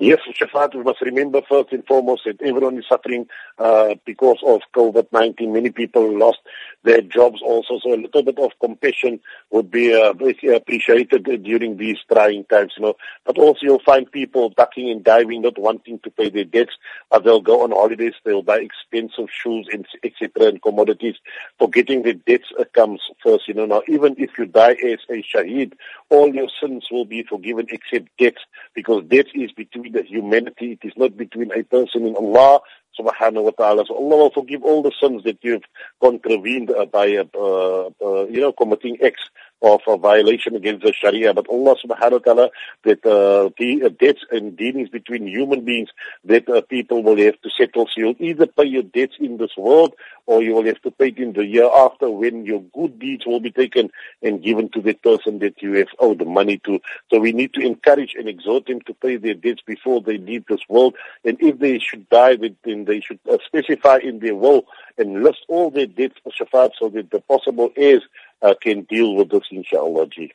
Yes, 0.00 0.18
Shafat, 0.40 0.74
we 0.74 0.82
must 0.82 1.00
remember 1.02 1.40
first 1.48 1.72
and 1.72 1.86
foremost 1.86 2.22
that 2.24 2.42
everyone 2.42 2.76
is 2.78 2.84
suffering 2.88 3.28
uh, 3.58 3.94
because 4.04 4.38
of 4.44 4.60
COVID-19. 4.74 5.52
Many 5.52 5.70
people 5.70 6.18
lost 6.18 6.38
their 6.82 7.00
jobs 7.00 7.40
also, 7.40 7.78
so 7.78 7.94
a 7.94 8.02
little 8.02 8.24
bit 8.24 8.38
of 8.40 8.50
compassion 8.60 9.20
would 9.50 9.70
be 9.70 9.94
uh, 9.94 10.10
appreciated 10.10 11.24
during 11.44 11.76
these 11.76 11.98
trying 12.12 12.44
times, 12.46 12.72
you 12.76 12.82
know. 12.82 12.94
But 13.24 13.38
also 13.38 13.60
you'll 13.62 13.78
find 13.78 14.10
people 14.10 14.50
ducking 14.50 14.90
and 14.90 15.04
diving, 15.04 15.42
not 15.42 15.58
wanting 15.58 16.00
to 16.00 16.10
pay 16.10 16.28
their 16.28 16.44
debts, 16.44 16.76
but 17.08 17.22
they'll 17.22 17.40
go 17.40 17.62
on 17.62 17.70
holidays, 17.70 18.14
they'll 18.24 18.42
buy 18.42 18.58
expensive 18.58 19.28
shoes, 19.30 19.68
and 19.72 19.86
etc., 20.02 20.48
and 20.48 20.60
commodities, 20.60 21.16
forgetting 21.58 22.02
that 22.02 22.24
debts 22.24 22.52
comes 22.72 23.00
first, 23.22 23.46
you 23.46 23.54
know. 23.54 23.66
Now, 23.66 23.82
even 23.86 24.16
if 24.18 24.30
you 24.38 24.46
die 24.46 24.76
as 24.84 24.98
a 25.08 25.22
shaheed, 25.22 25.74
all 26.10 26.34
your 26.34 26.48
sins 26.60 26.88
will 26.90 27.04
be 27.04 27.22
forgiven 27.22 27.66
except 27.70 28.08
debts, 28.18 28.42
because 28.74 29.04
debt 29.04 29.26
is 29.34 29.52
between 29.52 29.83
the 29.90 30.02
humanity. 30.02 30.78
It 30.80 30.86
is 30.86 30.92
not 30.96 31.16
between 31.16 31.52
a 31.52 31.62
person 31.62 32.06
and 32.06 32.16
Allah 32.16 32.60
subhanahu 32.98 33.44
wa 33.44 33.50
ta'ala. 33.50 33.84
So 33.86 33.96
Allah 33.96 34.16
will 34.16 34.30
forgive 34.30 34.62
all 34.62 34.82
the 34.82 34.92
sins 35.00 35.24
that 35.24 35.38
you've 35.42 35.64
contravened 36.00 36.70
uh, 36.70 36.86
by, 36.86 37.16
uh, 37.16 37.90
uh, 38.04 38.26
you 38.26 38.40
know, 38.40 38.52
committing 38.52 38.98
acts 39.04 39.24
of 39.64 39.80
a 39.88 39.96
violation 39.96 40.54
against 40.54 40.84
the 40.84 40.92
Sharia. 40.92 41.32
But 41.32 41.48
Allah 41.48 41.74
subhanahu 41.82 42.12
wa 42.12 42.18
ta'ala, 42.18 42.50
that 42.84 43.04
uh, 43.06 43.50
the 43.58 43.84
uh, 43.84 43.88
debts 43.88 44.24
and 44.30 44.56
dealings 44.56 44.90
between 44.90 45.26
human 45.26 45.64
beings 45.64 45.88
that 46.24 46.48
uh, 46.48 46.60
people 46.60 47.02
will 47.02 47.16
have 47.16 47.40
to 47.40 47.50
settle. 47.56 47.86
So 47.86 47.92
you'll 47.96 48.16
either 48.18 48.46
pay 48.46 48.66
your 48.66 48.82
debts 48.82 49.16
in 49.18 49.38
this 49.38 49.56
world 49.56 49.94
or 50.26 50.42
you 50.42 50.54
will 50.54 50.64
have 50.64 50.80
to 50.82 50.90
pay 50.90 51.08
it 51.08 51.18
in 51.18 51.32
the 51.32 51.44
year 51.44 51.68
after 51.74 52.10
when 52.10 52.44
your 52.44 52.62
good 52.74 52.98
deeds 52.98 53.26
will 53.26 53.40
be 53.40 53.50
taken 53.50 53.90
and 54.22 54.42
given 54.42 54.68
to 54.70 54.80
the 54.80 54.94
person 54.94 55.38
that 55.38 55.62
you 55.62 55.72
have 55.74 55.88
owed 55.98 56.18
the 56.18 56.24
money 56.24 56.58
to. 56.64 56.80
So 57.10 57.18
we 57.18 57.32
need 57.32 57.54
to 57.54 57.60
encourage 57.60 58.14
and 58.14 58.28
exhort 58.28 58.66
them 58.66 58.80
to 58.82 58.94
pay 58.94 59.16
their 59.16 59.34
debts 59.34 59.62
before 59.66 60.00
they 60.00 60.18
leave 60.18 60.46
this 60.46 60.60
world. 60.68 60.94
And 61.24 61.38
if 61.40 61.58
they 61.58 61.78
should 61.78 62.08
die, 62.10 62.36
then 62.36 62.84
they 62.84 63.00
should 63.00 63.18
uh, 63.30 63.38
specify 63.46 63.98
in 64.02 64.18
their 64.18 64.34
will 64.34 64.64
and 64.98 65.22
list 65.22 65.44
all 65.48 65.70
their 65.70 65.86
debts 65.86 66.16
for 66.22 66.32
Shafat 66.32 66.72
so 66.78 66.88
that 66.90 67.10
the 67.10 67.20
possible 67.20 67.70
heirs 67.76 68.02
uh, 68.44 68.54
can 68.60 68.82
deal 68.82 69.16
with 69.16 69.30
this, 69.30 69.44
inshallah. 69.50 70.08
Ji. 70.08 70.32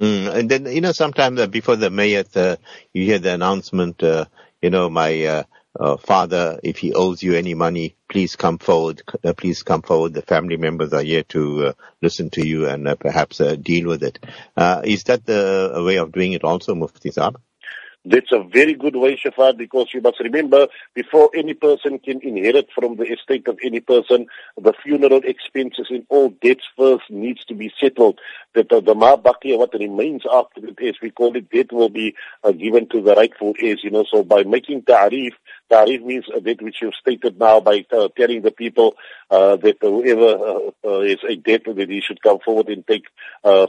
Mm, 0.00 0.34
and 0.34 0.50
then, 0.50 0.66
you 0.66 0.80
know, 0.80 0.92
sometimes 0.92 1.40
uh, 1.40 1.46
before 1.46 1.76
the 1.76 1.90
mayat, 1.90 2.36
uh, 2.36 2.56
you 2.94 3.04
hear 3.04 3.18
the 3.18 3.34
announcement, 3.34 4.02
uh, 4.02 4.26
you 4.62 4.70
know, 4.70 4.90
my 4.90 5.24
uh, 5.24 5.42
uh, 5.78 5.96
father, 5.98 6.60
if 6.62 6.78
he 6.78 6.94
owes 6.94 7.22
you 7.22 7.34
any 7.34 7.54
money, 7.54 7.96
please 8.08 8.36
come 8.36 8.58
forward. 8.58 9.02
Uh, 9.24 9.32
please 9.34 9.62
come 9.62 9.82
forward. 9.82 10.14
The 10.14 10.22
family 10.22 10.56
members 10.56 10.92
are 10.92 11.02
here 11.02 11.22
to 11.24 11.66
uh, 11.68 11.72
listen 12.02 12.30
to 12.30 12.46
you 12.46 12.66
and 12.68 12.88
uh, 12.88 12.96
perhaps 12.96 13.40
uh, 13.40 13.56
deal 13.56 13.88
with 13.88 14.02
it. 14.02 14.18
Uh, 14.56 14.82
is 14.84 15.04
that 15.04 15.26
the 15.26 15.82
way 15.86 15.96
of 15.96 16.12
doing 16.12 16.32
it 16.32 16.44
also, 16.44 16.74
Mufti 16.74 17.10
Saab? 17.10 17.36
That's 18.06 18.32
a 18.32 18.42
very 18.42 18.72
good 18.72 18.96
way, 18.96 19.16
Shafat, 19.16 19.58
because 19.58 19.88
you 19.92 20.00
must 20.00 20.20
remember, 20.20 20.68
before 20.94 21.28
any 21.34 21.52
person 21.52 21.98
can 21.98 22.18
inherit 22.22 22.70
from 22.74 22.96
the 22.96 23.04
estate 23.04 23.46
of 23.46 23.58
any 23.62 23.80
person, 23.80 24.26
the 24.56 24.72
funeral 24.82 25.20
expenses 25.22 25.88
and 25.90 26.06
all 26.08 26.30
debts 26.42 26.64
first 26.78 27.10
needs 27.10 27.44
to 27.44 27.54
be 27.54 27.70
settled. 27.78 28.18
That 28.54 28.70
the 28.70 28.80
ma'baqiya, 28.80 29.58
what 29.58 29.74
remains 29.74 30.22
after 30.32 30.66
it, 30.66 30.78
as 30.82 30.94
we 31.02 31.10
call 31.10 31.36
it, 31.36 31.50
debt 31.50 31.72
will 31.72 31.90
be 31.90 32.14
uh, 32.42 32.52
given 32.52 32.88
to 32.88 33.02
the 33.02 33.14
rightful 33.14 33.52
heirs, 33.60 33.80
you 33.84 33.90
know. 33.90 34.04
So 34.10 34.24
by 34.24 34.44
making 34.44 34.82
ta'arif, 34.84 35.32
ta'arif 35.70 36.02
means 36.02 36.24
uh, 36.34 36.40
that 36.40 36.60
which 36.62 36.76
you've 36.82 36.94
stated 36.94 37.38
now 37.38 37.60
by 37.60 37.84
uh, 37.92 38.08
telling 38.16 38.42
the 38.42 38.50
people 38.50 38.96
uh, 39.30 39.56
that 39.56 39.76
whoever 39.80 40.28
uh, 40.28 40.70
uh, 40.84 41.00
is 41.00 41.18
a 41.28 41.36
debt, 41.36 41.62
that 41.64 41.88
he 41.88 42.00
should 42.00 42.22
come 42.22 42.38
forward 42.44 42.68
and 42.68 42.86
take 42.86 43.04
uh, 43.44 43.66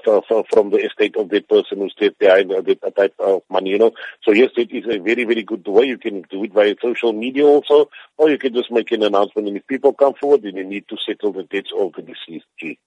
from 0.50 0.70
the 0.72 0.78
estate 0.78 1.16
of 1.16 1.30
that 1.30 1.48
person 1.48 1.80
who's 1.80 1.96
dead 2.00 2.18
behind 2.18 2.50
that 2.52 2.96
type 2.96 3.14
of 3.20 3.44
money, 3.50 3.72
you 3.72 3.78
know. 3.78 3.92
So 4.24 4.32
yes, 4.32 4.50
it 4.58 4.72
is 4.72 4.86
a 4.86 5.00
very, 5.00 5.24
very 5.26 5.44
good 5.44 5.68
way. 5.68 5.86
You 5.86 5.98
can 5.98 6.24
do 6.30 6.44
it 6.44 6.54
via 6.54 6.76
social 6.82 7.14
media 7.14 7.46
also, 7.46 7.90
or 8.18 8.30
you 8.30 8.38
can 8.38 8.54
just 8.54 8.72
make 8.72 8.92
an 8.92 9.04
announcement. 9.04 9.48
And 9.48 9.58
if 9.58 9.68
people 9.68 9.94
come 9.94 10.14
forward, 10.14 10.44
then 10.44 10.56
you 10.56 10.66
need 10.66 10.88
to 10.90 10.98
settle 11.06 11.34
the 11.34 11.44
debts 11.44 11.72
of 11.78 11.94
the 11.94 12.02
deceased. 12.02 12.46
Gee. 12.60 12.80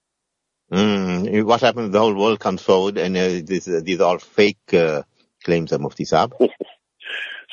Mm, 0.71 1.43
what 1.43 1.61
happens? 1.61 1.91
The 1.91 1.99
whole 1.99 2.15
world 2.15 2.39
comes 2.39 2.61
forward, 2.61 2.97
and 2.97 3.15
uh, 3.15 3.41
this, 3.43 3.67
uh, 3.67 3.81
these 3.83 4.01
are 4.01 4.05
all 4.05 4.19
fake 4.19 4.73
uh, 4.73 5.03
claims 5.43 5.71
of 5.71 5.81
Mufti 5.81 6.05
Saab. 6.11 6.33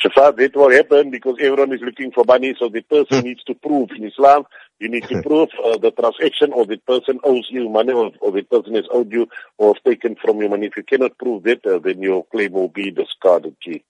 So 0.03 0.11
far, 0.13 0.33
that 0.33 0.57
will 0.57 0.73
happen 0.73 1.11
because 1.11 1.37
everyone 1.41 1.73
is 1.73 1.81
looking 1.81 2.11
for 2.11 2.25
money, 2.25 2.57
so 2.59 2.69
the 2.69 2.81
person 2.83 3.21
hmm. 3.21 3.25
needs 3.27 3.45
to 3.45 3.55
prove 3.55 3.91
in 3.97 4.05
Islam. 4.05 4.43
You 4.81 4.89
need 4.89 5.05
to 5.05 5.23
prove 5.27 5.49
uh, 5.65 5.79
the 5.79 5.93
transaction 5.93 6.53
or 6.53 6.67
the 6.67 6.79
person 6.79 7.21
owes 7.23 7.47
you 7.51 7.69
money 7.69 7.93
or, 7.93 8.11
or 8.21 8.33
the 8.33 8.43
person 8.43 8.75
has 8.75 8.85
owed 8.91 9.13
you 9.13 9.29
or 9.59 9.75
has 9.75 9.83
taken 9.87 10.17
from 10.17 10.43
you 10.43 10.49
money. 10.49 10.67
If 10.67 10.77
you 10.77 10.83
cannot 10.83 11.17
prove 11.19 11.45
that, 11.45 11.65
uh, 11.65 11.79
then 11.79 12.03
your 12.03 12.25
claim 12.25 12.53
will 12.53 12.69
be 12.69 12.91
discarded. 12.91 13.55
Gee. 13.63 13.85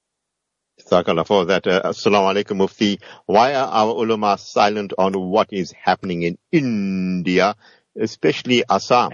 Jazakallah 0.83 1.27
for 1.27 1.47
that. 1.47 1.67
Uh, 1.67 1.81
Assalamu 1.83 2.35
alaikum 2.35 2.57
Mufti. 2.59 3.01
Why 3.25 3.55
are 3.55 3.69
our 3.69 3.93
ulama 3.93 4.37
silent 4.37 4.93
on 4.99 5.15
what 5.15 5.49
is 5.51 5.73
happening 5.73 6.25
in 6.25 6.37
India, 6.51 7.57
especially 7.99 8.65
Assam? 8.69 9.13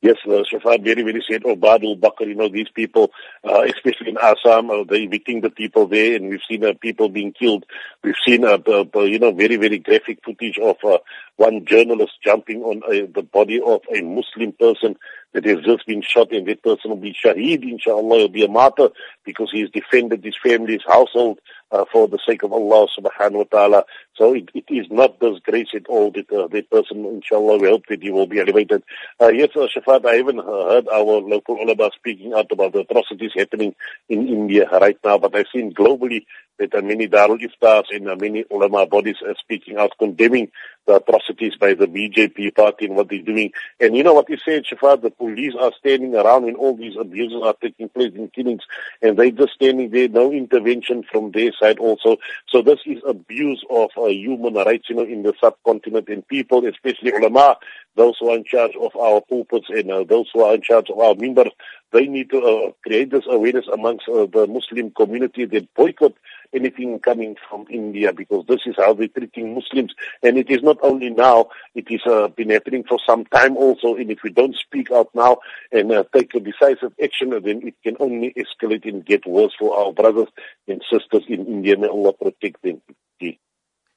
Yes, 0.00 0.16
uh, 0.26 0.44
Shafat 0.50 0.84
very, 0.84 1.02
very 1.02 1.24
said, 1.28 1.42
oh, 1.44 1.56
Badul 1.56 1.98
Bakr, 1.98 2.28
you 2.28 2.36
know, 2.36 2.48
these 2.48 2.68
people, 2.72 3.10
uh, 3.42 3.62
especially 3.62 4.10
in 4.10 4.18
Assam, 4.18 4.70
uh, 4.70 4.84
they're 4.88 5.00
evicting 5.02 5.40
the 5.40 5.50
people 5.50 5.88
there 5.88 6.14
and 6.14 6.28
we've 6.28 6.40
seen 6.48 6.64
uh, 6.64 6.72
people 6.80 7.08
being 7.08 7.32
killed. 7.32 7.64
We've 8.04 8.14
seen, 8.24 8.44
uh, 8.44 8.58
you 8.94 9.18
know, 9.18 9.32
very, 9.32 9.56
very 9.56 9.78
graphic 9.80 10.20
footage 10.24 10.56
of 10.62 10.76
uh, 10.84 10.98
one 11.34 11.64
journalist 11.66 12.12
jumping 12.22 12.62
on 12.62 12.82
uh, 12.84 13.10
the 13.12 13.22
body 13.22 13.60
of 13.60 13.80
a 13.92 14.00
Muslim 14.02 14.52
person 14.52 14.94
that 15.32 15.44
has 15.44 15.64
just 15.64 15.84
been 15.86 16.02
shot 16.02 16.32
and 16.32 16.46
that 16.46 16.62
person 16.62 16.90
will 16.90 16.96
be 16.96 17.12
shaheed, 17.14 17.62
inshallah, 17.62 18.18
he'll 18.18 18.28
be 18.28 18.44
a 18.44 18.48
martyr 18.48 18.90
because 19.24 19.50
he's 19.50 19.70
defended 19.70 20.24
his 20.24 20.36
family, 20.42 20.74
his 20.74 20.84
household 20.86 21.38
uh, 21.70 21.84
for 21.92 22.08
the 22.08 22.18
sake 22.26 22.42
of 22.44 22.52
Allah 22.52 22.86
subhanahu 22.98 23.32
wa 23.32 23.44
ta'ala. 23.44 23.84
So 24.18 24.34
it, 24.34 24.50
it 24.52 24.64
is 24.68 24.86
not 24.90 25.20
disgrace 25.20 25.68
at 25.74 25.86
all 25.86 26.10
that 26.10 26.30
uh, 26.32 26.48
that 26.48 26.68
person, 26.70 27.04
inshallah, 27.06 27.58
we 27.58 27.68
hope 27.68 27.86
that 27.88 28.02
he 28.02 28.10
will 28.10 28.26
be 28.26 28.40
elevated. 28.40 28.82
Uh, 29.20 29.28
yes, 29.28 29.50
uh, 29.54 29.68
Shafat, 29.68 30.04
I 30.04 30.16
haven't 30.16 30.44
heard 30.44 30.88
our 30.88 31.20
local 31.20 31.56
ulama 31.56 31.90
speaking 31.94 32.34
out 32.34 32.50
about 32.50 32.72
the 32.72 32.80
atrocities 32.80 33.30
happening 33.36 33.76
in 34.08 34.26
India 34.26 34.68
right 34.80 34.98
now, 35.04 35.18
but 35.18 35.36
I've 35.36 35.46
seen 35.54 35.72
globally 35.72 36.26
that 36.58 36.74
uh, 36.74 36.82
many 36.82 37.08
Darul 37.08 37.38
Iftaas 37.40 37.84
and 37.90 38.08
uh, 38.08 38.16
many 38.16 38.44
ulama 38.50 38.86
bodies 38.86 39.16
are 39.24 39.36
speaking 39.38 39.76
out 39.78 39.92
condemning 39.98 40.50
the 40.86 40.96
atrocities 40.96 41.54
by 41.54 41.74
the 41.74 41.86
BJP 41.86 42.54
party 42.54 42.86
and 42.86 42.96
what 42.96 43.08
they're 43.08 43.22
doing. 43.22 43.52
And 43.78 43.96
you 43.96 44.02
know 44.02 44.14
what 44.14 44.28
you 44.28 44.38
said, 44.44 44.64
Shafat, 44.64 45.02
the 45.02 45.10
police 45.10 45.54
are 45.60 45.72
standing 45.78 46.16
around 46.16 46.44
when 46.44 46.56
all 46.56 46.76
these 46.76 46.96
abuses 46.98 47.40
are 47.44 47.54
taking 47.60 47.88
place 47.88 48.12
in 48.14 48.28
killings 48.28 48.62
and 49.02 49.16
they're 49.16 49.30
just 49.30 49.52
standing 49.52 49.90
there, 49.90 50.08
no 50.08 50.32
intervention 50.32 51.04
from 51.10 51.30
their 51.30 51.52
side 51.52 51.78
also. 51.78 52.16
So 52.48 52.62
this 52.62 52.80
is 52.86 53.02
abuse 53.06 53.62
of 53.70 53.90
uh, 53.96 54.06
human 54.12 54.54
rights, 54.54 54.88
you 54.88 54.96
know, 54.96 55.02
in 55.02 55.22
the 55.22 55.32
subcontinent 55.40 56.08
and 56.08 56.26
people, 56.26 56.66
especially 56.66 57.12
ulama, 57.12 57.56
those 57.96 58.16
who 58.20 58.30
are 58.30 58.36
in 58.36 58.44
charge 58.44 58.72
of 58.80 58.94
our 58.96 59.20
pulpits 59.20 59.66
and 59.68 59.90
uh, 59.90 60.04
those 60.04 60.28
who 60.32 60.42
are 60.42 60.54
in 60.54 60.62
charge 60.62 60.88
of 60.90 60.98
our 60.98 61.14
members, 61.14 61.50
they 61.92 62.06
need 62.06 62.30
to 62.30 62.38
uh, 62.38 62.70
create 62.84 63.10
this 63.10 63.24
awareness 63.28 63.66
amongst 63.72 64.08
uh, 64.08 64.26
the 64.26 64.46
Muslim 64.46 64.90
community 64.92 65.44
that 65.46 65.74
boycott 65.74 66.12
anything 66.52 66.98
coming 67.00 67.36
from 67.48 67.66
India 67.70 68.12
because 68.12 68.44
this 68.46 68.60
is 68.66 68.74
how 68.76 68.94
they're 68.94 69.08
treating 69.08 69.54
Muslims. 69.54 69.94
And 70.22 70.38
it 70.38 70.50
is 70.50 70.62
not 70.62 70.78
only 70.82 71.10
now, 71.10 71.48
it 71.74 71.90
has 71.90 72.00
uh, 72.06 72.28
been 72.28 72.50
happening 72.50 72.84
for 72.88 72.98
some 73.06 73.24
time 73.26 73.56
also. 73.56 73.96
And 73.96 74.10
if 74.10 74.22
we 74.22 74.30
don't 74.30 74.56
speak 74.56 74.90
out 74.90 75.08
now 75.14 75.38
and 75.72 75.90
uh, 75.92 76.04
take 76.14 76.34
a 76.34 76.40
decisive 76.40 76.92
action, 77.02 77.30
then 77.30 77.66
it 77.66 77.74
can 77.82 77.96
only 78.00 78.34
escalate 78.36 78.88
and 78.88 79.04
get 79.04 79.26
worse 79.26 79.54
for 79.58 79.76
our 79.76 79.92
brothers 79.92 80.28
and 80.66 80.82
sisters 80.90 81.24
in 81.28 81.46
India. 81.46 81.76
May 81.76 81.88
Allah 81.88 82.12
protect 82.12 82.62
them. 82.62 82.80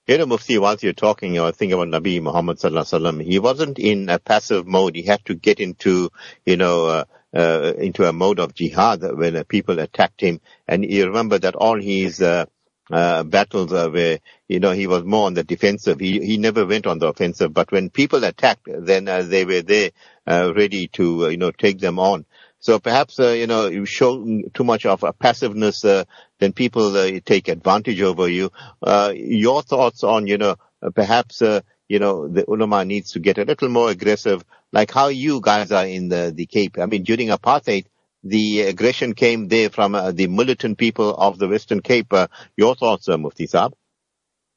You 0.08 0.18
know, 0.18 0.26
Mufti, 0.26 0.58
whilst 0.58 0.82
you're 0.84 0.94
talking, 0.94 1.36
know, 1.36 1.52
think 1.52 1.74
about 1.74 1.88
Nabi 1.88 2.20
Muhammad 2.22 2.58
sallallahu 2.58 2.90
alaihi 2.90 3.02
wasallam. 3.02 3.24
He 3.24 3.38
wasn't 3.38 3.78
in 3.78 4.10
a 4.10 4.18
passive 4.18 4.66
mode. 4.66 4.96
He 4.96 5.04
had 5.04 5.24
to 5.26 5.36
get 5.36 5.60
into, 5.60 6.10
you 6.44 6.58
know, 6.58 6.86
uh, 6.88 7.04
uh, 7.36 7.74
into 7.78 8.10
a 8.10 8.12
mode 8.12 8.40
of 8.40 8.56
jihad 8.56 9.04
when 9.04 9.36
uh, 9.36 9.44
people 9.48 9.80
attacked 9.80 10.20
him. 10.20 10.42
And 10.68 10.84
you 10.84 11.06
remember 11.06 11.38
that 11.38 11.54
all 11.54 11.80
his 11.80 12.20
uh, 12.20 12.46
uh, 12.92 13.24
battles 13.24 13.72
uh, 13.72 14.18
you 14.48 14.60
know 14.60 14.72
he 14.72 14.88
was 14.88 15.04
more 15.04 15.28
on 15.28 15.36
the 15.36 15.44
defensive. 15.44 16.00
He 16.00 16.20
he 16.20 16.38
never 16.38 16.66
went 16.66 16.88
on 16.88 17.00
the 17.00 17.08
offensive. 17.08 17.54
But 17.54 17.72
when 17.72 17.90
people 17.90 18.24
attacked, 18.24 18.68
then 18.68 19.08
uh, 19.08 19.22
they 19.22 19.46
were 19.46 19.62
there 19.62 19.92
uh, 20.28 20.52
ready 20.56 20.88
to 20.94 21.26
uh, 21.26 21.28
you 21.30 21.38
know 21.38 21.52
take 21.52 21.80
them 21.80 22.00
on. 22.00 22.26
So 22.60 22.80
perhaps 22.80 23.20
uh, 23.20 23.30
you 23.30 23.48
know 23.48 23.68
you 23.68 23.86
show 23.86 24.24
too 24.54 24.64
much 24.64 24.86
of 24.86 25.04
a 25.04 25.14
passiveness, 25.14 25.86
uh, 25.86 26.04
then 26.42 26.52
people 26.52 26.98
uh, 26.98 27.20
take 27.26 27.48
advantage 27.48 28.02
over 28.02 28.28
you. 28.28 28.52
Uh, 28.82 29.14
your 29.16 29.62
thoughts 29.62 30.04
on 30.04 30.28
you 30.28 30.38
know 30.38 30.58
perhaps 30.94 31.42
uh, 31.42 31.62
you 31.88 32.00
know 32.00 32.28
the 32.28 32.44
ulama 32.50 32.84
needs 32.84 33.12
to 33.12 33.20
get 33.20 33.38
a 33.38 33.46
little 33.46 33.70
more 33.70 33.90
aggressive 33.90 34.44
like 34.74 34.92
how 34.92 35.08
you 35.08 35.42
guys 35.42 35.72
are 35.72 35.86
in 35.86 36.10
the, 36.10 36.32
the 36.34 36.46
Cape. 36.46 36.78
I 36.80 36.86
mean, 36.86 37.04
during 37.04 37.28
apartheid, 37.30 37.86
the 38.24 38.62
aggression 38.62 39.14
came 39.14 39.48
there 39.48 39.70
from 39.70 39.96
uh, 39.96 40.12
the 40.12 40.28
militant 40.28 40.78
people 40.78 41.14
of 41.16 41.38
the 41.38 41.48
Western 41.48 41.82
Cape. 41.82 42.14
Uh, 42.14 42.28
your 42.56 42.76
thoughts, 42.76 43.10
uh, 43.10 43.18
Mufti 43.18 43.48
Saab? 43.48 43.74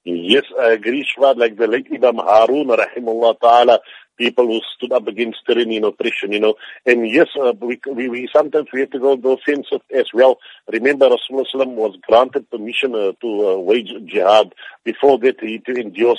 Yes, 0.04 0.44
I 0.60 0.72
agree, 0.72 1.04
Shafat, 1.04 1.38
like 1.38 1.56
the 1.56 1.66
late 1.66 1.86
Imam 1.90 2.16
Haron, 2.16 2.76
rahimullah 2.76 3.40
ta'ala, 3.40 3.80
people 4.16 4.46
who 4.46 4.60
stood 4.76 4.92
up 4.92 5.06
against 5.06 5.38
tyranny 5.46 5.76
and 5.76 5.86
oppression, 5.86 6.32
you 6.32 6.40
know. 6.40 6.54
And 6.86 7.08
yes, 7.08 7.28
uh, 7.40 7.52
we, 7.60 7.80
we, 7.90 8.08
we 8.08 8.28
sometimes 8.32 8.68
we 8.72 8.80
have 8.80 8.90
to 8.90 8.98
go 8.98 9.16
those 9.16 9.38
sense 9.44 9.66
of 9.72 9.82
as 9.94 10.06
well. 10.12 10.38
Remember, 10.72 11.08
Rasulullah 11.08 11.66
was 11.66 11.96
granted 12.08 12.50
permission 12.50 12.94
uh, 12.94 13.12
to 13.20 13.48
uh, 13.48 13.56
wage 13.58 13.92
jihad. 14.06 14.54
Before 14.84 15.18
that, 15.18 15.40
he 15.40 15.58
to 15.60 15.72
endure 15.72 16.16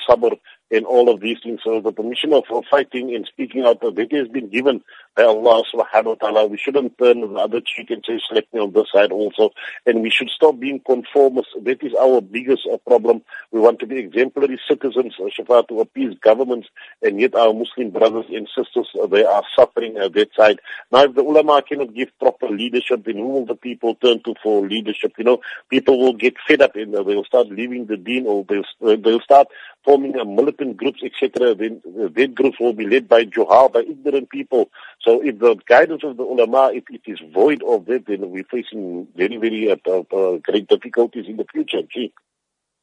and 0.72 0.86
all 0.86 1.10
of 1.10 1.22
these 1.22 1.38
things. 1.44 1.62
So 1.64 1.80
the 1.82 1.92
permission 1.92 2.34
of 2.34 2.44
fighting 2.70 3.14
and 3.16 3.26
speaking 3.26 3.64
out, 3.64 3.82
that 3.82 4.12
has 4.12 4.28
been 4.28 4.50
given 4.50 4.82
by 5.16 5.24
Allah 5.24 5.64
subhanahu 5.74 6.06
wa 6.06 6.16
ta'ala. 6.16 6.48
We 6.48 6.58
shouldn't 6.58 6.98
turn 6.98 7.22
the 7.22 7.40
other 7.40 7.62
cheek 7.62 7.90
and 7.90 8.04
say, 8.06 8.20
select 8.28 8.54
me 8.54 8.60
on 8.60 8.74
this 8.74 8.88
side 8.92 9.12
also. 9.12 9.52
And 9.86 10.02
we 10.02 10.10
should 10.10 10.30
stop 10.30 10.60
being 10.60 10.82
conformists. 10.82 11.54
That 11.62 11.84
is 11.84 11.94
our 11.94 12.22
biggest 12.22 12.68
uh, 12.72 12.78
problem. 12.78 13.22
We 13.52 13.60
want 13.60 13.80
to 13.80 13.88
be 13.88 13.98
exemplary 13.98 14.60
citizens, 14.68 15.14
uh, 15.20 15.30
Shafa, 15.30 15.68
to 15.70 15.80
appease 15.82 16.18
governments, 16.22 16.68
and 17.02 17.20
yet 17.20 17.36
our 17.36 17.54
Muslim 17.54 17.92
brothers 17.92 18.26
and 18.30 18.48
sisters, 18.56 18.90
uh, 19.02 19.08
they 19.08 19.24
are 19.24 19.44
suffering 19.56 19.98
at 19.98 20.14
that 20.14 20.34
side. 20.36 20.60
Now, 20.92 21.04
if 21.04 21.16
the 21.16 21.22
ulama 21.22 21.62
cannot 21.62 21.94
give 21.94 22.10
proper 22.20 22.50
leadership, 22.50 23.06
then 23.06 23.16
who 23.16 23.28
will 23.28 23.46
the 23.46 23.56
people 23.56 23.96
turn 23.96 24.22
to 24.24 24.36
for 24.42 24.68
leadership? 24.68 25.14
You 25.18 25.24
know, 25.24 25.42
people 25.70 26.00
will 26.00 26.14
get 26.14 26.36
fed 26.48 26.62
up 26.62 26.76
and 26.76 26.94
they'll 26.94 27.24
start 27.24 27.48
leaving 27.48 27.86
the 27.86 27.98
deen 27.98 28.26
or 28.28 28.46
they'll, 28.48 28.98
they'll 28.98 29.22
start 29.22 29.48
forming 29.86 30.18
a 30.18 30.26
militant 30.26 30.76
groups, 30.78 31.02
etc., 31.04 31.56
then 31.56 31.82
uh, 31.88 32.10
that 32.14 32.36
groups 32.36 32.60
will 32.60 32.74
be 32.74 32.88
led 32.88 33.08
by 33.08 33.24
Johar, 33.24 33.72
by 33.72 33.82
ignorant 33.82 34.30
people. 34.30 34.70
So 35.02 35.24
if 35.24 35.40
the 35.40 35.56
guidance 35.68 36.04
of 36.04 36.18
the 36.18 36.24
ulama, 36.24 36.72
if 36.74 36.86
it 36.90 37.02
is 37.06 37.20
void 37.34 37.64
of 37.64 37.86
that, 37.86 38.08
then 38.08 38.30
we're 38.32 38.44
facing 38.44 39.08
very, 39.16 39.38
very 39.38 39.72
uh, 39.72 39.76
uh, 39.90 40.38
great 40.38 40.68
difficulties 40.68 41.26
in 41.28 41.38
the 41.38 41.46
future. 41.54 41.84
Gee. 41.88 42.12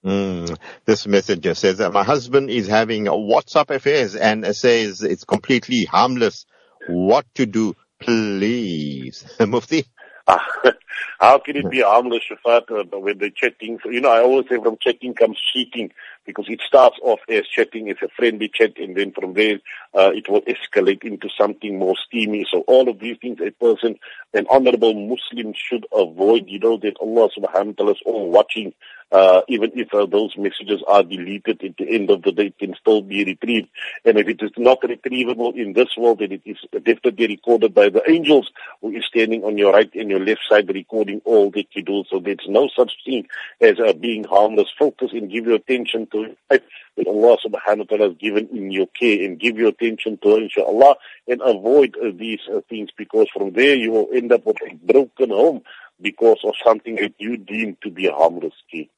Mm. 0.04 0.56
This 0.84 1.06
messenger 1.06 1.54
says 1.54 1.78
that 1.78 1.92
my 1.92 2.04
husband 2.04 2.50
is 2.50 2.66
having 2.66 3.06
WhatsApp 3.06 3.74
affairs 3.74 4.16
and 4.16 4.44
says 4.56 5.02
it's 5.02 5.24
completely 5.24 5.84
harmless. 5.84 6.46
What 6.88 7.26
to 7.34 7.46
do? 7.46 7.76
Please. 8.00 9.24
Mufti? 9.40 9.84
How 10.26 11.38
can 11.38 11.56
it 11.56 11.70
be 11.70 11.80
harmless, 11.80 12.22
Shafat, 12.30 12.70
uh, 12.70 12.98
when 12.98 13.18
they're 13.18 13.30
chatting? 13.30 13.78
You 13.84 14.00
know, 14.00 14.10
I 14.10 14.20
always 14.20 14.48
say 14.48 14.58
from 14.58 14.76
chatting 14.80 15.14
comes 15.14 15.38
cheating 15.52 15.90
because 16.26 16.46
it 16.48 16.60
starts 16.66 16.96
off 17.02 17.20
as 17.28 17.46
chatting, 17.46 17.90
as 17.90 17.96
a 18.02 18.08
friendly 18.08 18.48
chat, 18.52 18.78
and 18.78 18.96
then 18.96 19.12
from 19.12 19.34
there 19.34 19.58
uh, 19.94 20.10
it 20.14 20.28
will 20.28 20.42
escalate 20.42 21.04
into 21.04 21.28
something 21.36 21.78
more 21.78 21.96
steamy. 22.06 22.46
So 22.50 22.60
all 22.66 22.88
of 22.88 23.00
these 23.00 23.16
things 23.20 23.38
a 23.40 23.50
person, 23.50 23.98
an 24.32 24.46
honorable 24.50 24.94
Muslim 24.94 25.54
should 25.56 25.86
avoid. 25.92 26.44
You 26.48 26.60
know 26.60 26.76
that 26.78 26.96
Allah 27.00 27.28
subhanahu 27.36 27.66
wa 27.66 27.72
ta'ala 27.76 27.92
is 27.92 28.02
all 28.06 28.30
watching 28.30 28.72
uh, 29.12 29.42
even 29.48 29.70
if 29.74 29.92
uh, 29.92 30.06
those 30.06 30.36
messages 30.36 30.82
are 30.88 31.02
deleted 31.02 31.62
at 31.62 31.76
the 31.76 31.94
end 31.94 32.10
of 32.10 32.22
the 32.22 32.32
day, 32.32 32.46
it 32.46 32.58
can 32.58 32.74
still 32.80 33.02
be 33.02 33.24
retrieved. 33.24 33.68
And 34.04 34.18
if 34.18 34.26
it 34.26 34.42
is 34.42 34.50
not 34.56 34.80
retrievable 34.80 35.54
in 35.54 35.74
this 35.74 35.96
world, 35.96 36.20
then 36.20 36.32
it 36.32 36.42
is 36.44 36.56
definitely 36.72 37.28
recorded 37.28 37.74
by 37.74 37.90
the 37.90 38.02
angels 38.10 38.50
who 38.80 38.90
is 38.90 39.04
standing 39.04 39.44
on 39.44 39.58
your 39.58 39.72
right 39.72 39.92
and 39.94 40.10
your 40.10 40.20
left 40.20 40.40
side 40.48 40.68
recording 40.68 41.20
all 41.24 41.50
that 41.50 41.66
you 41.72 41.82
do. 41.82 42.04
So 42.10 42.18
there's 42.18 42.46
no 42.48 42.68
such 42.74 42.92
thing 43.04 43.28
as 43.60 43.78
uh, 43.78 43.92
being 43.92 44.24
harmless. 44.24 44.68
Focus 44.78 45.10
and 45.12 45.30
give 45.30 45.46
your 45.46 45.56
attention 45.56 46.06
to 46.12 46.34
it 46.50 46.62
that 46.96 47.06
Allah 47.06 47.36
subhanahu 47.44 47.78
wa 47.78 47.84
ta'ala 47.84 48.08
has 48.08 48.18
given 48.18 48.48
in 48.52 48.70
your 48.70 48.86
care 48.86 49.24
and 49.24 49.38
give 49.38 49.56
your 49.56 49.68
attention 49.68 50.18
to 50.22 50.36
inshallah, 50.36 50.96
and 51.26 51.40
avoid 51.42 51.96
uh, 51.96 52.10
these 52.14 52.40
uh, 52.54 52.60
things 52.68 52.90
because 52.96 53.28
from 53.32 53.52
there 53.52 53.74
you 53.74 53.90
will 53.90 54.08
end 54.12 54.32
up 54.32 54.44
with 54.44 54.56
a 54.68 54.74
broken 54.74 55.30
home 55.30 55.62
because 56.00 56.38
of 56.44 56.54
something 56.64 56.96
that 56.96 57.14
you 57.18 57.36
deem 57.36 57.76
to 57.82 57.90
be 57.90 58.08
harmless 58.08 58.54
key. 58.70 58.90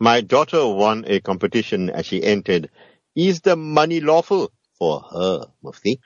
My 0.00 0.20
daughter 0.20 0.66
won 0.68 1.04
a 1.06 1.20
competition 1.20 1.90
as 1.90 2.06
she 2.06 2.22
entered. 2.22 2.70
Is 3.16 3.40
the 3.40 3.56
money 3.56 4.00
lawful 4.00 4.52
for 4.78 5.00
her, 5.12 5.46
Mufti? 5.62 6.00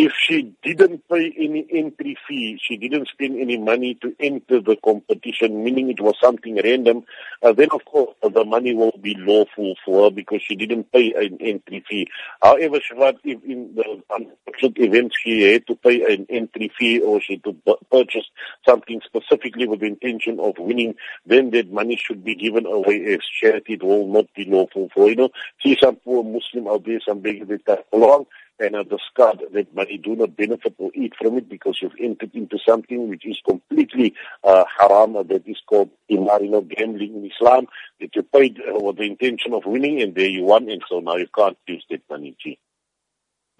If 0.00 0.12
she 0.16 0.54
didn't 0.62 1.08
pay 1.08 1.34
any 1.36 1.66
entry 1.72 2.16
fee, 2.28 2.56
she 2.62 2.76
didn't 2.76 3.08
spend 3.08 3.40
any 3.40 3.58
money 3.58 3.96
to 3.96 4.14
enter 4.20 4.60
the 4.60 4.76
competition, 4.84 5.64
meaning 5.64 5.90
it 5.90 6.00
was 6.00 6.14
something 6.22 6.54
random, 6.54 7.02
uh, 7.42 7.52
then 7.52 7.70
of 7.72 7.84
course 7.84 8.14
the 8.22 8.44
money 8.44 8.76
will 8.76 8.96
be 9.02 9.16
lawful 9.18 9.74
for 9.84 10.04
her 10.04 10.10
because 10.12 10.40
she 10.40 10.54
didn't 10.54 10.92
pay 10.92 11.12
an 11.14 11.36
entry 11.40 11.82
fee. 11.90 12.06
However, 12.40 12.78
Shafat, 12.78 13.16
if 13.24 13.42
in 13.42 13.74
the 13.74 14.00
unfortunate 14.08 14.78
event 14.78 15.14
she 15.20 15.42
had 15.50 15.66
to 15.66 15.74
pay 15.74 16.14
an 16.14 16.28
entry 16.30 16.70
fee 16.78 17.00
or 17.00 17.20
she 17.20 17.38
to 17.38 17.56
purchase 17.90 18.30
something 18.64 19.00
specifically 19.04 19.66
with 19.66 19.80
the 19.80 19.86
intention 19.86 20.38
of 20.38 20.54
winning, 20.58 20.94
then 21.26 21.50
that 21.50 21.72
money 21.72 21.96
should 22.00 22.22
be 22.22 22.36
given 22.36 22.66
away 22.66 23.04
as 23.14 23.26
charity. 23.40 23.72
It 23.72 23.82
will 23.82 24.06
not 24.06 24.32
be 24.36 24.44
lawful 24.44 24.90
for, 24.94 25.08
you 25.08 25.16
know, 25.16 25.30
see 25.60 25.76
some 25.82 25.96
poor 25.96 26.22
Muslim 26.22 26.68
out 26.68 26.84
there, 26.84 27.00
some 27.04 27.18
beggars 27.18 27.62
that 27.66 27.84
along 27.92 28.26
and 28.60 28.74
uh, 28.74 28.82
discard 28.82 29.42
that 29.52 29.74
money, 29.74 29.98
do 29.98 30.16
not 30.16 30.36
benefit 30.36 30.74
or 30.78 30.90
eat 30.94 31.14
from 31.20 31.38
it 31.38 31.48
because 31.48 31.78
you've 31.80 31.92
entered 32.00 32.34
into 32.34 32.58
something 32.66 33.08
which 33.08 33.26
is 33.26 33.38
completely 33.46 34.14
uh, 34.44 34.64
haram, 34.78 35.14
that 35.14 35.42
is 35.46 35.60
called 35.66 35.90
imar, 36.10 36.42
you 36.42 36.50
know, 36.50 36.60
gambling 36.60 37.14
in 37.14 37.30
Islam, 37.30 37.66
that 38.00 38.14
you 38.14 38.22
paid 38.22 38.58
uh, 38.58 38.78
with 38.78 38.96
the 38.96 39.04
intention 39.04 39.54
of 39.54 39.64
winning 39.64 40.02
and 40.02 40.14
there 40.14 40.28
you 40.28 40.44
won 40.44 40.68
and 40.68 40.82
so 40.88 41.00
now 41.00 41.16
you 41.16 41.28
can't 41.34 41.58
use 41.66 41.84
that 41.90 42.02
money, 42.10 42.36
gee. 42.42 42.58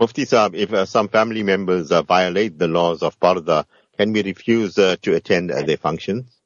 Mufti 0.01 0.25
Saab, 0.25 0.55
if 0.55 0.73
uh, 0.73 0.87
some 0.87 1.09
family 1.09 1.43
members 1.43 1.91
uh, 1.91 2.03
violate 2.03 2.59
the 2.59 2.69
laws 2.69 3.03
of 3.03 3.19
Parda, 3.19 3.65
can 3.97 4.13
we 4.13 4.23
refuse 4.23 4.79
uh, 4.79 4.97
to 5.03 5.15
attend 5.15 5.51
uh, 5.51 5.63
their 5.63 5.77
functions? 5.77 6.39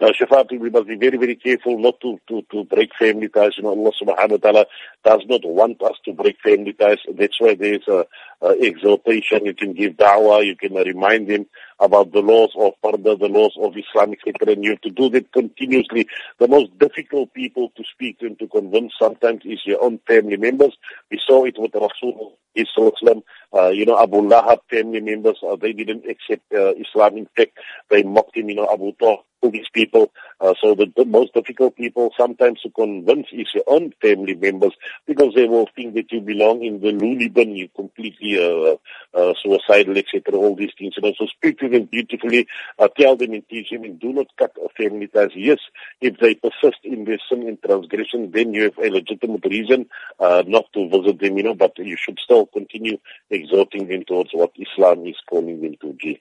Uh, 0.00 0.12
Shafati, 0.12 0.60
we 0.60 0.70
must 0.70 0.86
be 0.86 0.94
very, 0.94 1.18
very 1.18 1.34
careful 1.34 1.76
not 1.76 2.00
to, 2.00 2.20
to, 2.28 2.42
to 2.52 2.62
break 2.64 2.90
family 2.96 3.28
ties. 3.28 3.56
You 3.56 3.64
know, 3.64 3.70
Allah 3.70 3.90
subhanahu 4.00 4.30
wa 4.30 4.36
ta'ala 4.36 4.66
does 5.04 5.22
not 5.28 5.40
want 5.44 5.82
us 5.82 5.96
to 6.04 6.12
break 6.12 6.36
family 6.42 6.72
ties. 6.72 6.98
That's 7.14 7.40
why 7.40 7.54
there's 7.54 7.86
a, 7.88 8.06
a 8.42 8.50
exhortation. 8.62 9.46
You 9.46 9.54
can 9.54 9.72
give 9.72 9.94
da'wah, 9.94 10.44
you 10.44 10.56
can 10.56 10.74
remind 10.74 11.28
them 11.28 11.46
about 11.80 12.12
the 12.12 12.20
laws 12.20 12.50
of 12.56 12.72
Parda, 12.82 13.18
the 13.18 13.28
laws 13.28 13.56
of 13.60 13.74
Islamic 13.76 14.20
etc. 14.26 14.54
And 14.54 14.64
you 14.64 14.70
have 14.70 14.80
to 14.82 14.90
do 14.90 15.08
that 15.10 15.32
continuously. 15.32 16.08
The 16.38 16.48
most 16.48 16.76
difficult 16.78 17.32
people 17.34 17.70
to 17.76 17.84
speak 17.92 18.18
to 18.18 18.26
and 18.26 18.38
to 18.38 18.48
convince 18.48 18.92
sometimes 18.98 19.42
is 19.44 19.60
your 19.64 19.82
own 19.82 20.00
family 20.06 20.36
members. 20.36 20.76
We 21.10 21.20
saw 21.24 21.44
it 21.44 21.56
with 21.58 21.74
Rasul 21.74 22.38
Islam, 22.54 23.22
uh, 23.54 23.68
you 23.68 23.86
know, 23.86 24.02
Abu 24.02 24.16
Lahab 24.22 24.58
family 24.68 25.00
members, 25.00 25.38
uh, 25.48 25.56
they 25.56 25.72
didn't 25.72 26.04
accept 26.06 26.42
uh, 26.52 26.74
Islam. 26.74 27.16
In 27.16 27.28
fact, 27.36 27.52
they 27.88 28.02
mocked 28.02 28.36
him, 28.36 28.48
you 28.48 28.56
know, 28.56 28.68
Abu 28.72 28.92
Talib 28.98 29.20
these 29.42 29.68
people. 29.72 30.12
Uh, 30.40 30.54
so 30.60 30.74
the, 30.74 30.92
the, 30.96 31.04
most 31.04 31.32
difficult 31.32 31.76
people 31.76 32.12
sometimes 32.18 32.60
to 32.60 32.70
convince 32.70 33.28
is 33.32 33.48
your 33.54 33.64
own 33.66 33.92
family 34.02 34.34
members 34.34 34.72
because 35.06 35.34
they 35.34 35.46
will 35.46 35.68
think 35.74 35.94
that 35.94 36.10
you 36.12 36.20
belong 36.20 36.62
in 36.62 36.80
the 36.80 36.92
loony 36.92 37.28
bin, 37.28 37.56
you 37.56 37.68
completely 37.74 38.38
uh, 38.38 38.76
uh, 39.18 39.34
suicidal, 39.42 39.96
etc. 39.98 40.34
All 40.34 40.54
these 40.54 40.72
things. 40.78 40.94
And 40.96 41.04
also 41.04 41.26
speak 41.26 41.58
to 41.60 41.68
them 41.68 41.84
beautifully, 41.84 42.46
uh, 42.78 42.88
tell 42.96 43.16
them 43.16 43.32
and 43.32 43.48
teach 43.48 43.70
them 43.70 43.84
and 43.84 43.98
do 43.98 44.12
not 44.12 44.26
cut 44.38 44.56
family 44.76 45.08
ties. 45.08 45.30
Yes, 45.34 45.58
if 46.00 46.18
they 46.18 46.34
persist 46.34 46.78
in 46.84 47.04
their 47.04 47.18
sin 47.28 47.48
and 47.48 47.62
transgression, 47.62 48.30
then 48.30 48.54
you 48.54 48.64
have 48.64 48.78
a 48.78 48.90
legitimate 48.90 49.44
reason 49.44 49.86
uh, 50.18 50.42
not 50.46 50.66
to 50.74 50.88
visit 50.88 51.20
them, 51.20 51.36
you 51.36 51.42
know, 51.44 51.54
but 51.54 51.76
you 51.78 51.96
should 51.98 52.18
still 52.18 52.46
continue 52.46 52.98
exhorting 53.30 53.88
them 53.88 54.04
towards 54.04 54.30
what 54.32 54.52
Islam 54.56 55.06
is 55.06 55.16
calling 55.28 55.60
them 55.60 55.76
to. 55.80 55.88
G. 56.00 56.20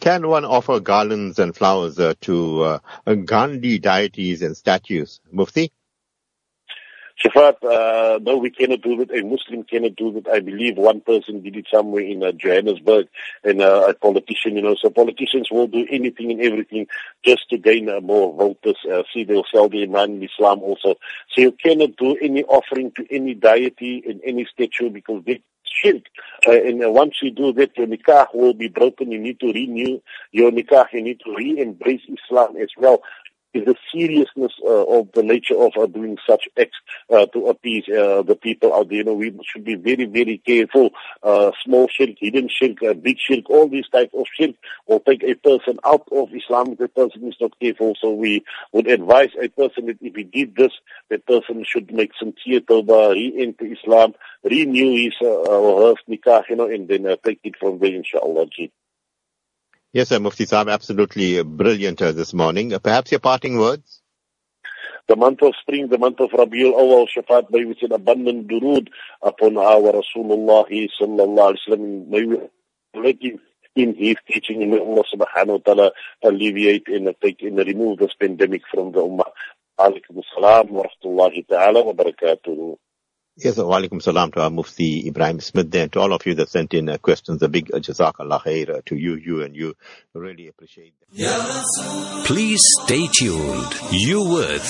Can 0.00 0.26
one 0.28 0.44
offer 0.44 0.80
garlands 0.80 1.38
and 1.38 1.54
flowers 1.54 1.98
uh, 1.98 2.14
to 2.22 2.62
uh, 2.62 3.14
Gandhi 3.14 3.78
deities 3.78 4.42
and 4.42 4.56
statues? 4.56 5.20
Mufti? 5.30 5.72
Shafat, 7.22 7.62
uh, 7.62 8.18
no, 8.22 8.38
we 8.38 8.50
cannot 8.50 8.82
do 8.82 8.96
that. 8.96 9.16
A 9.16 9.22
Muslim 9.22 9.62
cannot 9.62 9.94
do 9.94 10.12
that. 10.12 10.28
I 10.28 10.40
believe 10.40 10.76
one 10.76 11.00
person 11.00 11.42
did 11.42 11.56
it 11.56 11.66
somewhere 11.72 12.02
in 12.02 12.24
uh, 12.24 12.32
Johannesburg, 12.32 13.06
and 13.44 13.62
uh, 13.62 13.86
a 13.88 13.94
politician, 13.94 14.56
you 14.56 14.62
know. 14.62 14.74
So 14.80 14.90
politicians 14.90 15.48
will 15.50 15.68
do 15.68 15.86
anything 15.90 16.32
and 16.32 16.40
everything 16.40 16.86
just 17.24 17.48
to 17.50 17.58
gain 17.58 17.88
uh, 17.88 18.00
more 18.00 18.34
voters. 18.34 18.78
Uh, 18.90 19.04
see, 19.12 19.22
they'll 19.24 19.44
sell 19.52 19.68
their 19.68 19.84
iman 19.84 20.16
in 20.16 20.24
Islam 20.24 20.60
also. 20.62 20.96
So 21.30 21.40
you 21.40 21.52
cannot 21.52 21.96
do 21.96 22.16
any 22.20 22.42
offering 22.44 22.90
to 22.96 23.06
any 23.14 23.34
deity 23.34 24.02
in 24.04 24.20
any 24.24 24.46
statue 24.52 24.90
because 24.90 25.22
they 25.24 25.40
shirk. 25.62 26.02
Uh, 26.46 26.52
and 26.52 26.84
uh, 26.84 26.90
once 26.90 27.16
you 27.22 27.30
do 27.30 27.52
that, 27.52 27.76
your 27.76 27.86
nikah 27.86 28.26
will 28.34 28.54
be 28.54 28.68
broken. 28.68 29.12
You 29.12 29.20
need 29.20 29.40
to 29.40 29.52
renew 29.52 30.00
your 30.32 30.50
nikah. 30.50 30.86
You 30.92 31.02
need 31.02 31.20
to 31.20 31.34
re-embrace 31.34 32.02
Islam 32.08 32.56
as 32.56 32.70
well 32.76 33.02
is 33.54 33.64
the 33.64 33.76
seriousness 33.92 34.52
uh, 34.64 34.84
of 34.98 35.08
the 35.12 35.22
nature 35.22 35.56
of 35.56 35.72
uh, 35.76 35.86
doing 35.86 36.18
such 36.28 36.48
acts 36.58 36.76
uh, 37.10 37.26
to 37.26 37.46
appease 37.46 37.84
uh, 37.88 38.22
the 38.22 38.34
people 38.34 38.74
out 38.74 38.88
there. 38.88 38.98
You 38.98 39.04
know, 39.04 39.14
we 39.14 39.36
should 39.46 39.64
be 39.64 39.76
very, 39.76 40.04
very 40.04 40.38
careful. 40.38 40.90
Uh, 41.22 41.52
small 41.64 41.88
shirk, 41.88 42.10
hidden 42.18 42.48
shirk, 42.48 42.82
uh, 42.82 42.94
big 42.94 43.18
shirk, 43.18 43.48
all 43.48 43.68
these 43.68 43.88
type 43.88 44.10
of 44.14 44.26
shirk 44.38 44.54
will 44.86 45.00
take 45.00 45.22
a 45.22 45.34
person 45.34 45.78
out 45.84 46.06
of 46.12 46.28
Islam 46.34 46.72
if 46.72 46.78
the 46.78 46.88
person 46.88 47.28
is 47.28 47.36
not 47.40 47.58
careful. 47.60 47.94
So 48.00 48.12
we 48.12 48.44
would 48.72 48.88
advise 48.88 49.30
a 49.40 49.48
person 49.48 49.86
that 49.86 49.98
if 50.00 50.14
he 50.14 50.24
did 50.24 50.56
this, 50.56 50.72
the 51.08 51.18
person 51.18 51.64
should 51.66 51.92
make 51.92 52.12
sincere 52.18 52.60
tawbah, 52.60 53.14
re-enter 53.14 53.66
Islam, 53.66 54.14
renew 54.42 55.04
his 55.04 55.14
uh, 55.22 55.26
or 55.26 55.88
her 55.88 55.94
nikah, 56.08 56.42
you 56.48 56.56
know, 56.56 56.68
and 56.68 56.88
then 56.88 57.06
take 57.24 57.40
it 57.44 57.54
from 57.58 57.78
there, 57.78 57.94
inshallah. 57.94 58.46
Yes, 59.94 60.08
sir, 60.08 60.18
Mufti 60.18 60.44
Saab, 60.44 60.72
absolutely 60.72 61.40
brilliant 61.44 62.02
uh, 62.02 62.10
this 62.10 62.34
morning. 62.34 62.74
Uh, 62.74 62.80
perhaps 62.80 63.12
your 63.12 63.20
parting 63.20 63.58
words? 63.58 64.00
The 65.06 65.14
month 65.14 65.40
of 65.40 65.54
spring, 65.60 65.86
the 65.86 65.98
month 65.98 66.18
of 66.18 66.30
Rabiul 66.30 66.72
Awal, 66.72 67.06
Shafat, 67.06 67.48
may 67.52 67.64
we 67.64 67.76
send 67.78 67.92
abundant 67.92 68.48
durood 68.48 68.88
upon 69.22 69.56
our 69.56 69.92
Rasulullah 69.92 70.66
sallallahu 70.66 70.98
alayhi 70.98 71.38
wa 71.38 71.54
sallam. 71.68 72.08
May 72.08 72.24
we 72.24 72.40
let 72.96 73.22
him 73.22 73.38
in 73.76 73.94
his 73.94 74.16
teaching 74.26 74.68
may 74.68 74.80
Allah 74.80 75.04
subhanahu 75.14 75.46
wa 75.46 75.58
ta'ala 75.64 75.92
alleviate 76.24 76.88
and 76.88 77.14
take 77.22 77.42
and 77.42 77.58
remove 77.58 78.00
this 78.00 78.14
pandemic 78.18 78.62
from 78.68 78.90
the 78.90 78.98
Ummah. 78.98 79.30
Alaikum 79.78 80.24
assalam 80.24 80.70
wa 80.70 80.86
rahmatullahi 80.86 81.46
ta'ala 81.46 81.84
wa 81.84 81.92
barakatuhu. 81.92 82.78
Yes, 83.36 83.56
wa 83.56 83.80
alaikum 83.80 84.00
salam 84.00 84.30
to 84.30 84.42
our 84.42 84.50
Mufti 84.50 85.10
Ebrahim 85.10 85.42
Smith 85.42 85.68
there, 85.68 85.82
and 85.82 85.92
to 85.92 85.98
all 85.98 86.12
of 86.12 86.24
you 86.24 86.34
that 86.36 86.48
sent 86.48 86.72
in 86.72 86.88
uh, 86.88 86.98
questions. 86.98 87.42
A 87.42 87.48
big 87.48 87.68
uh, 87.74 87.78
jazakallah 87.78 88.40
khair 88.42 88.70
uh, 88.70 88.80
to 88.86 88.94
you, 88.94 89.16
you 89.16 89.42
and 89.42 89.56
you. 89.56 89.74
Really 90.12 90.46
appreciate 90.46 90.94
that. 91.16 92.24
Please 92.26 92.60
stay 92.84 93.08
tuned. 93.08 93.74
You 93.90 94.22
with 94.22 94.62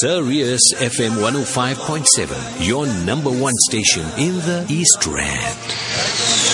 Sirius 0.00 0.72
FM 0.74 1.16
105.7, 1.20 2.64
your 2.64 2.86
number 3.04 3.30
one 3.30 3.54
station 3.68 4.04
in 4.16 4.36
the 4.36 4.66
East 4.68 5.04
Rand. 5.04 6.51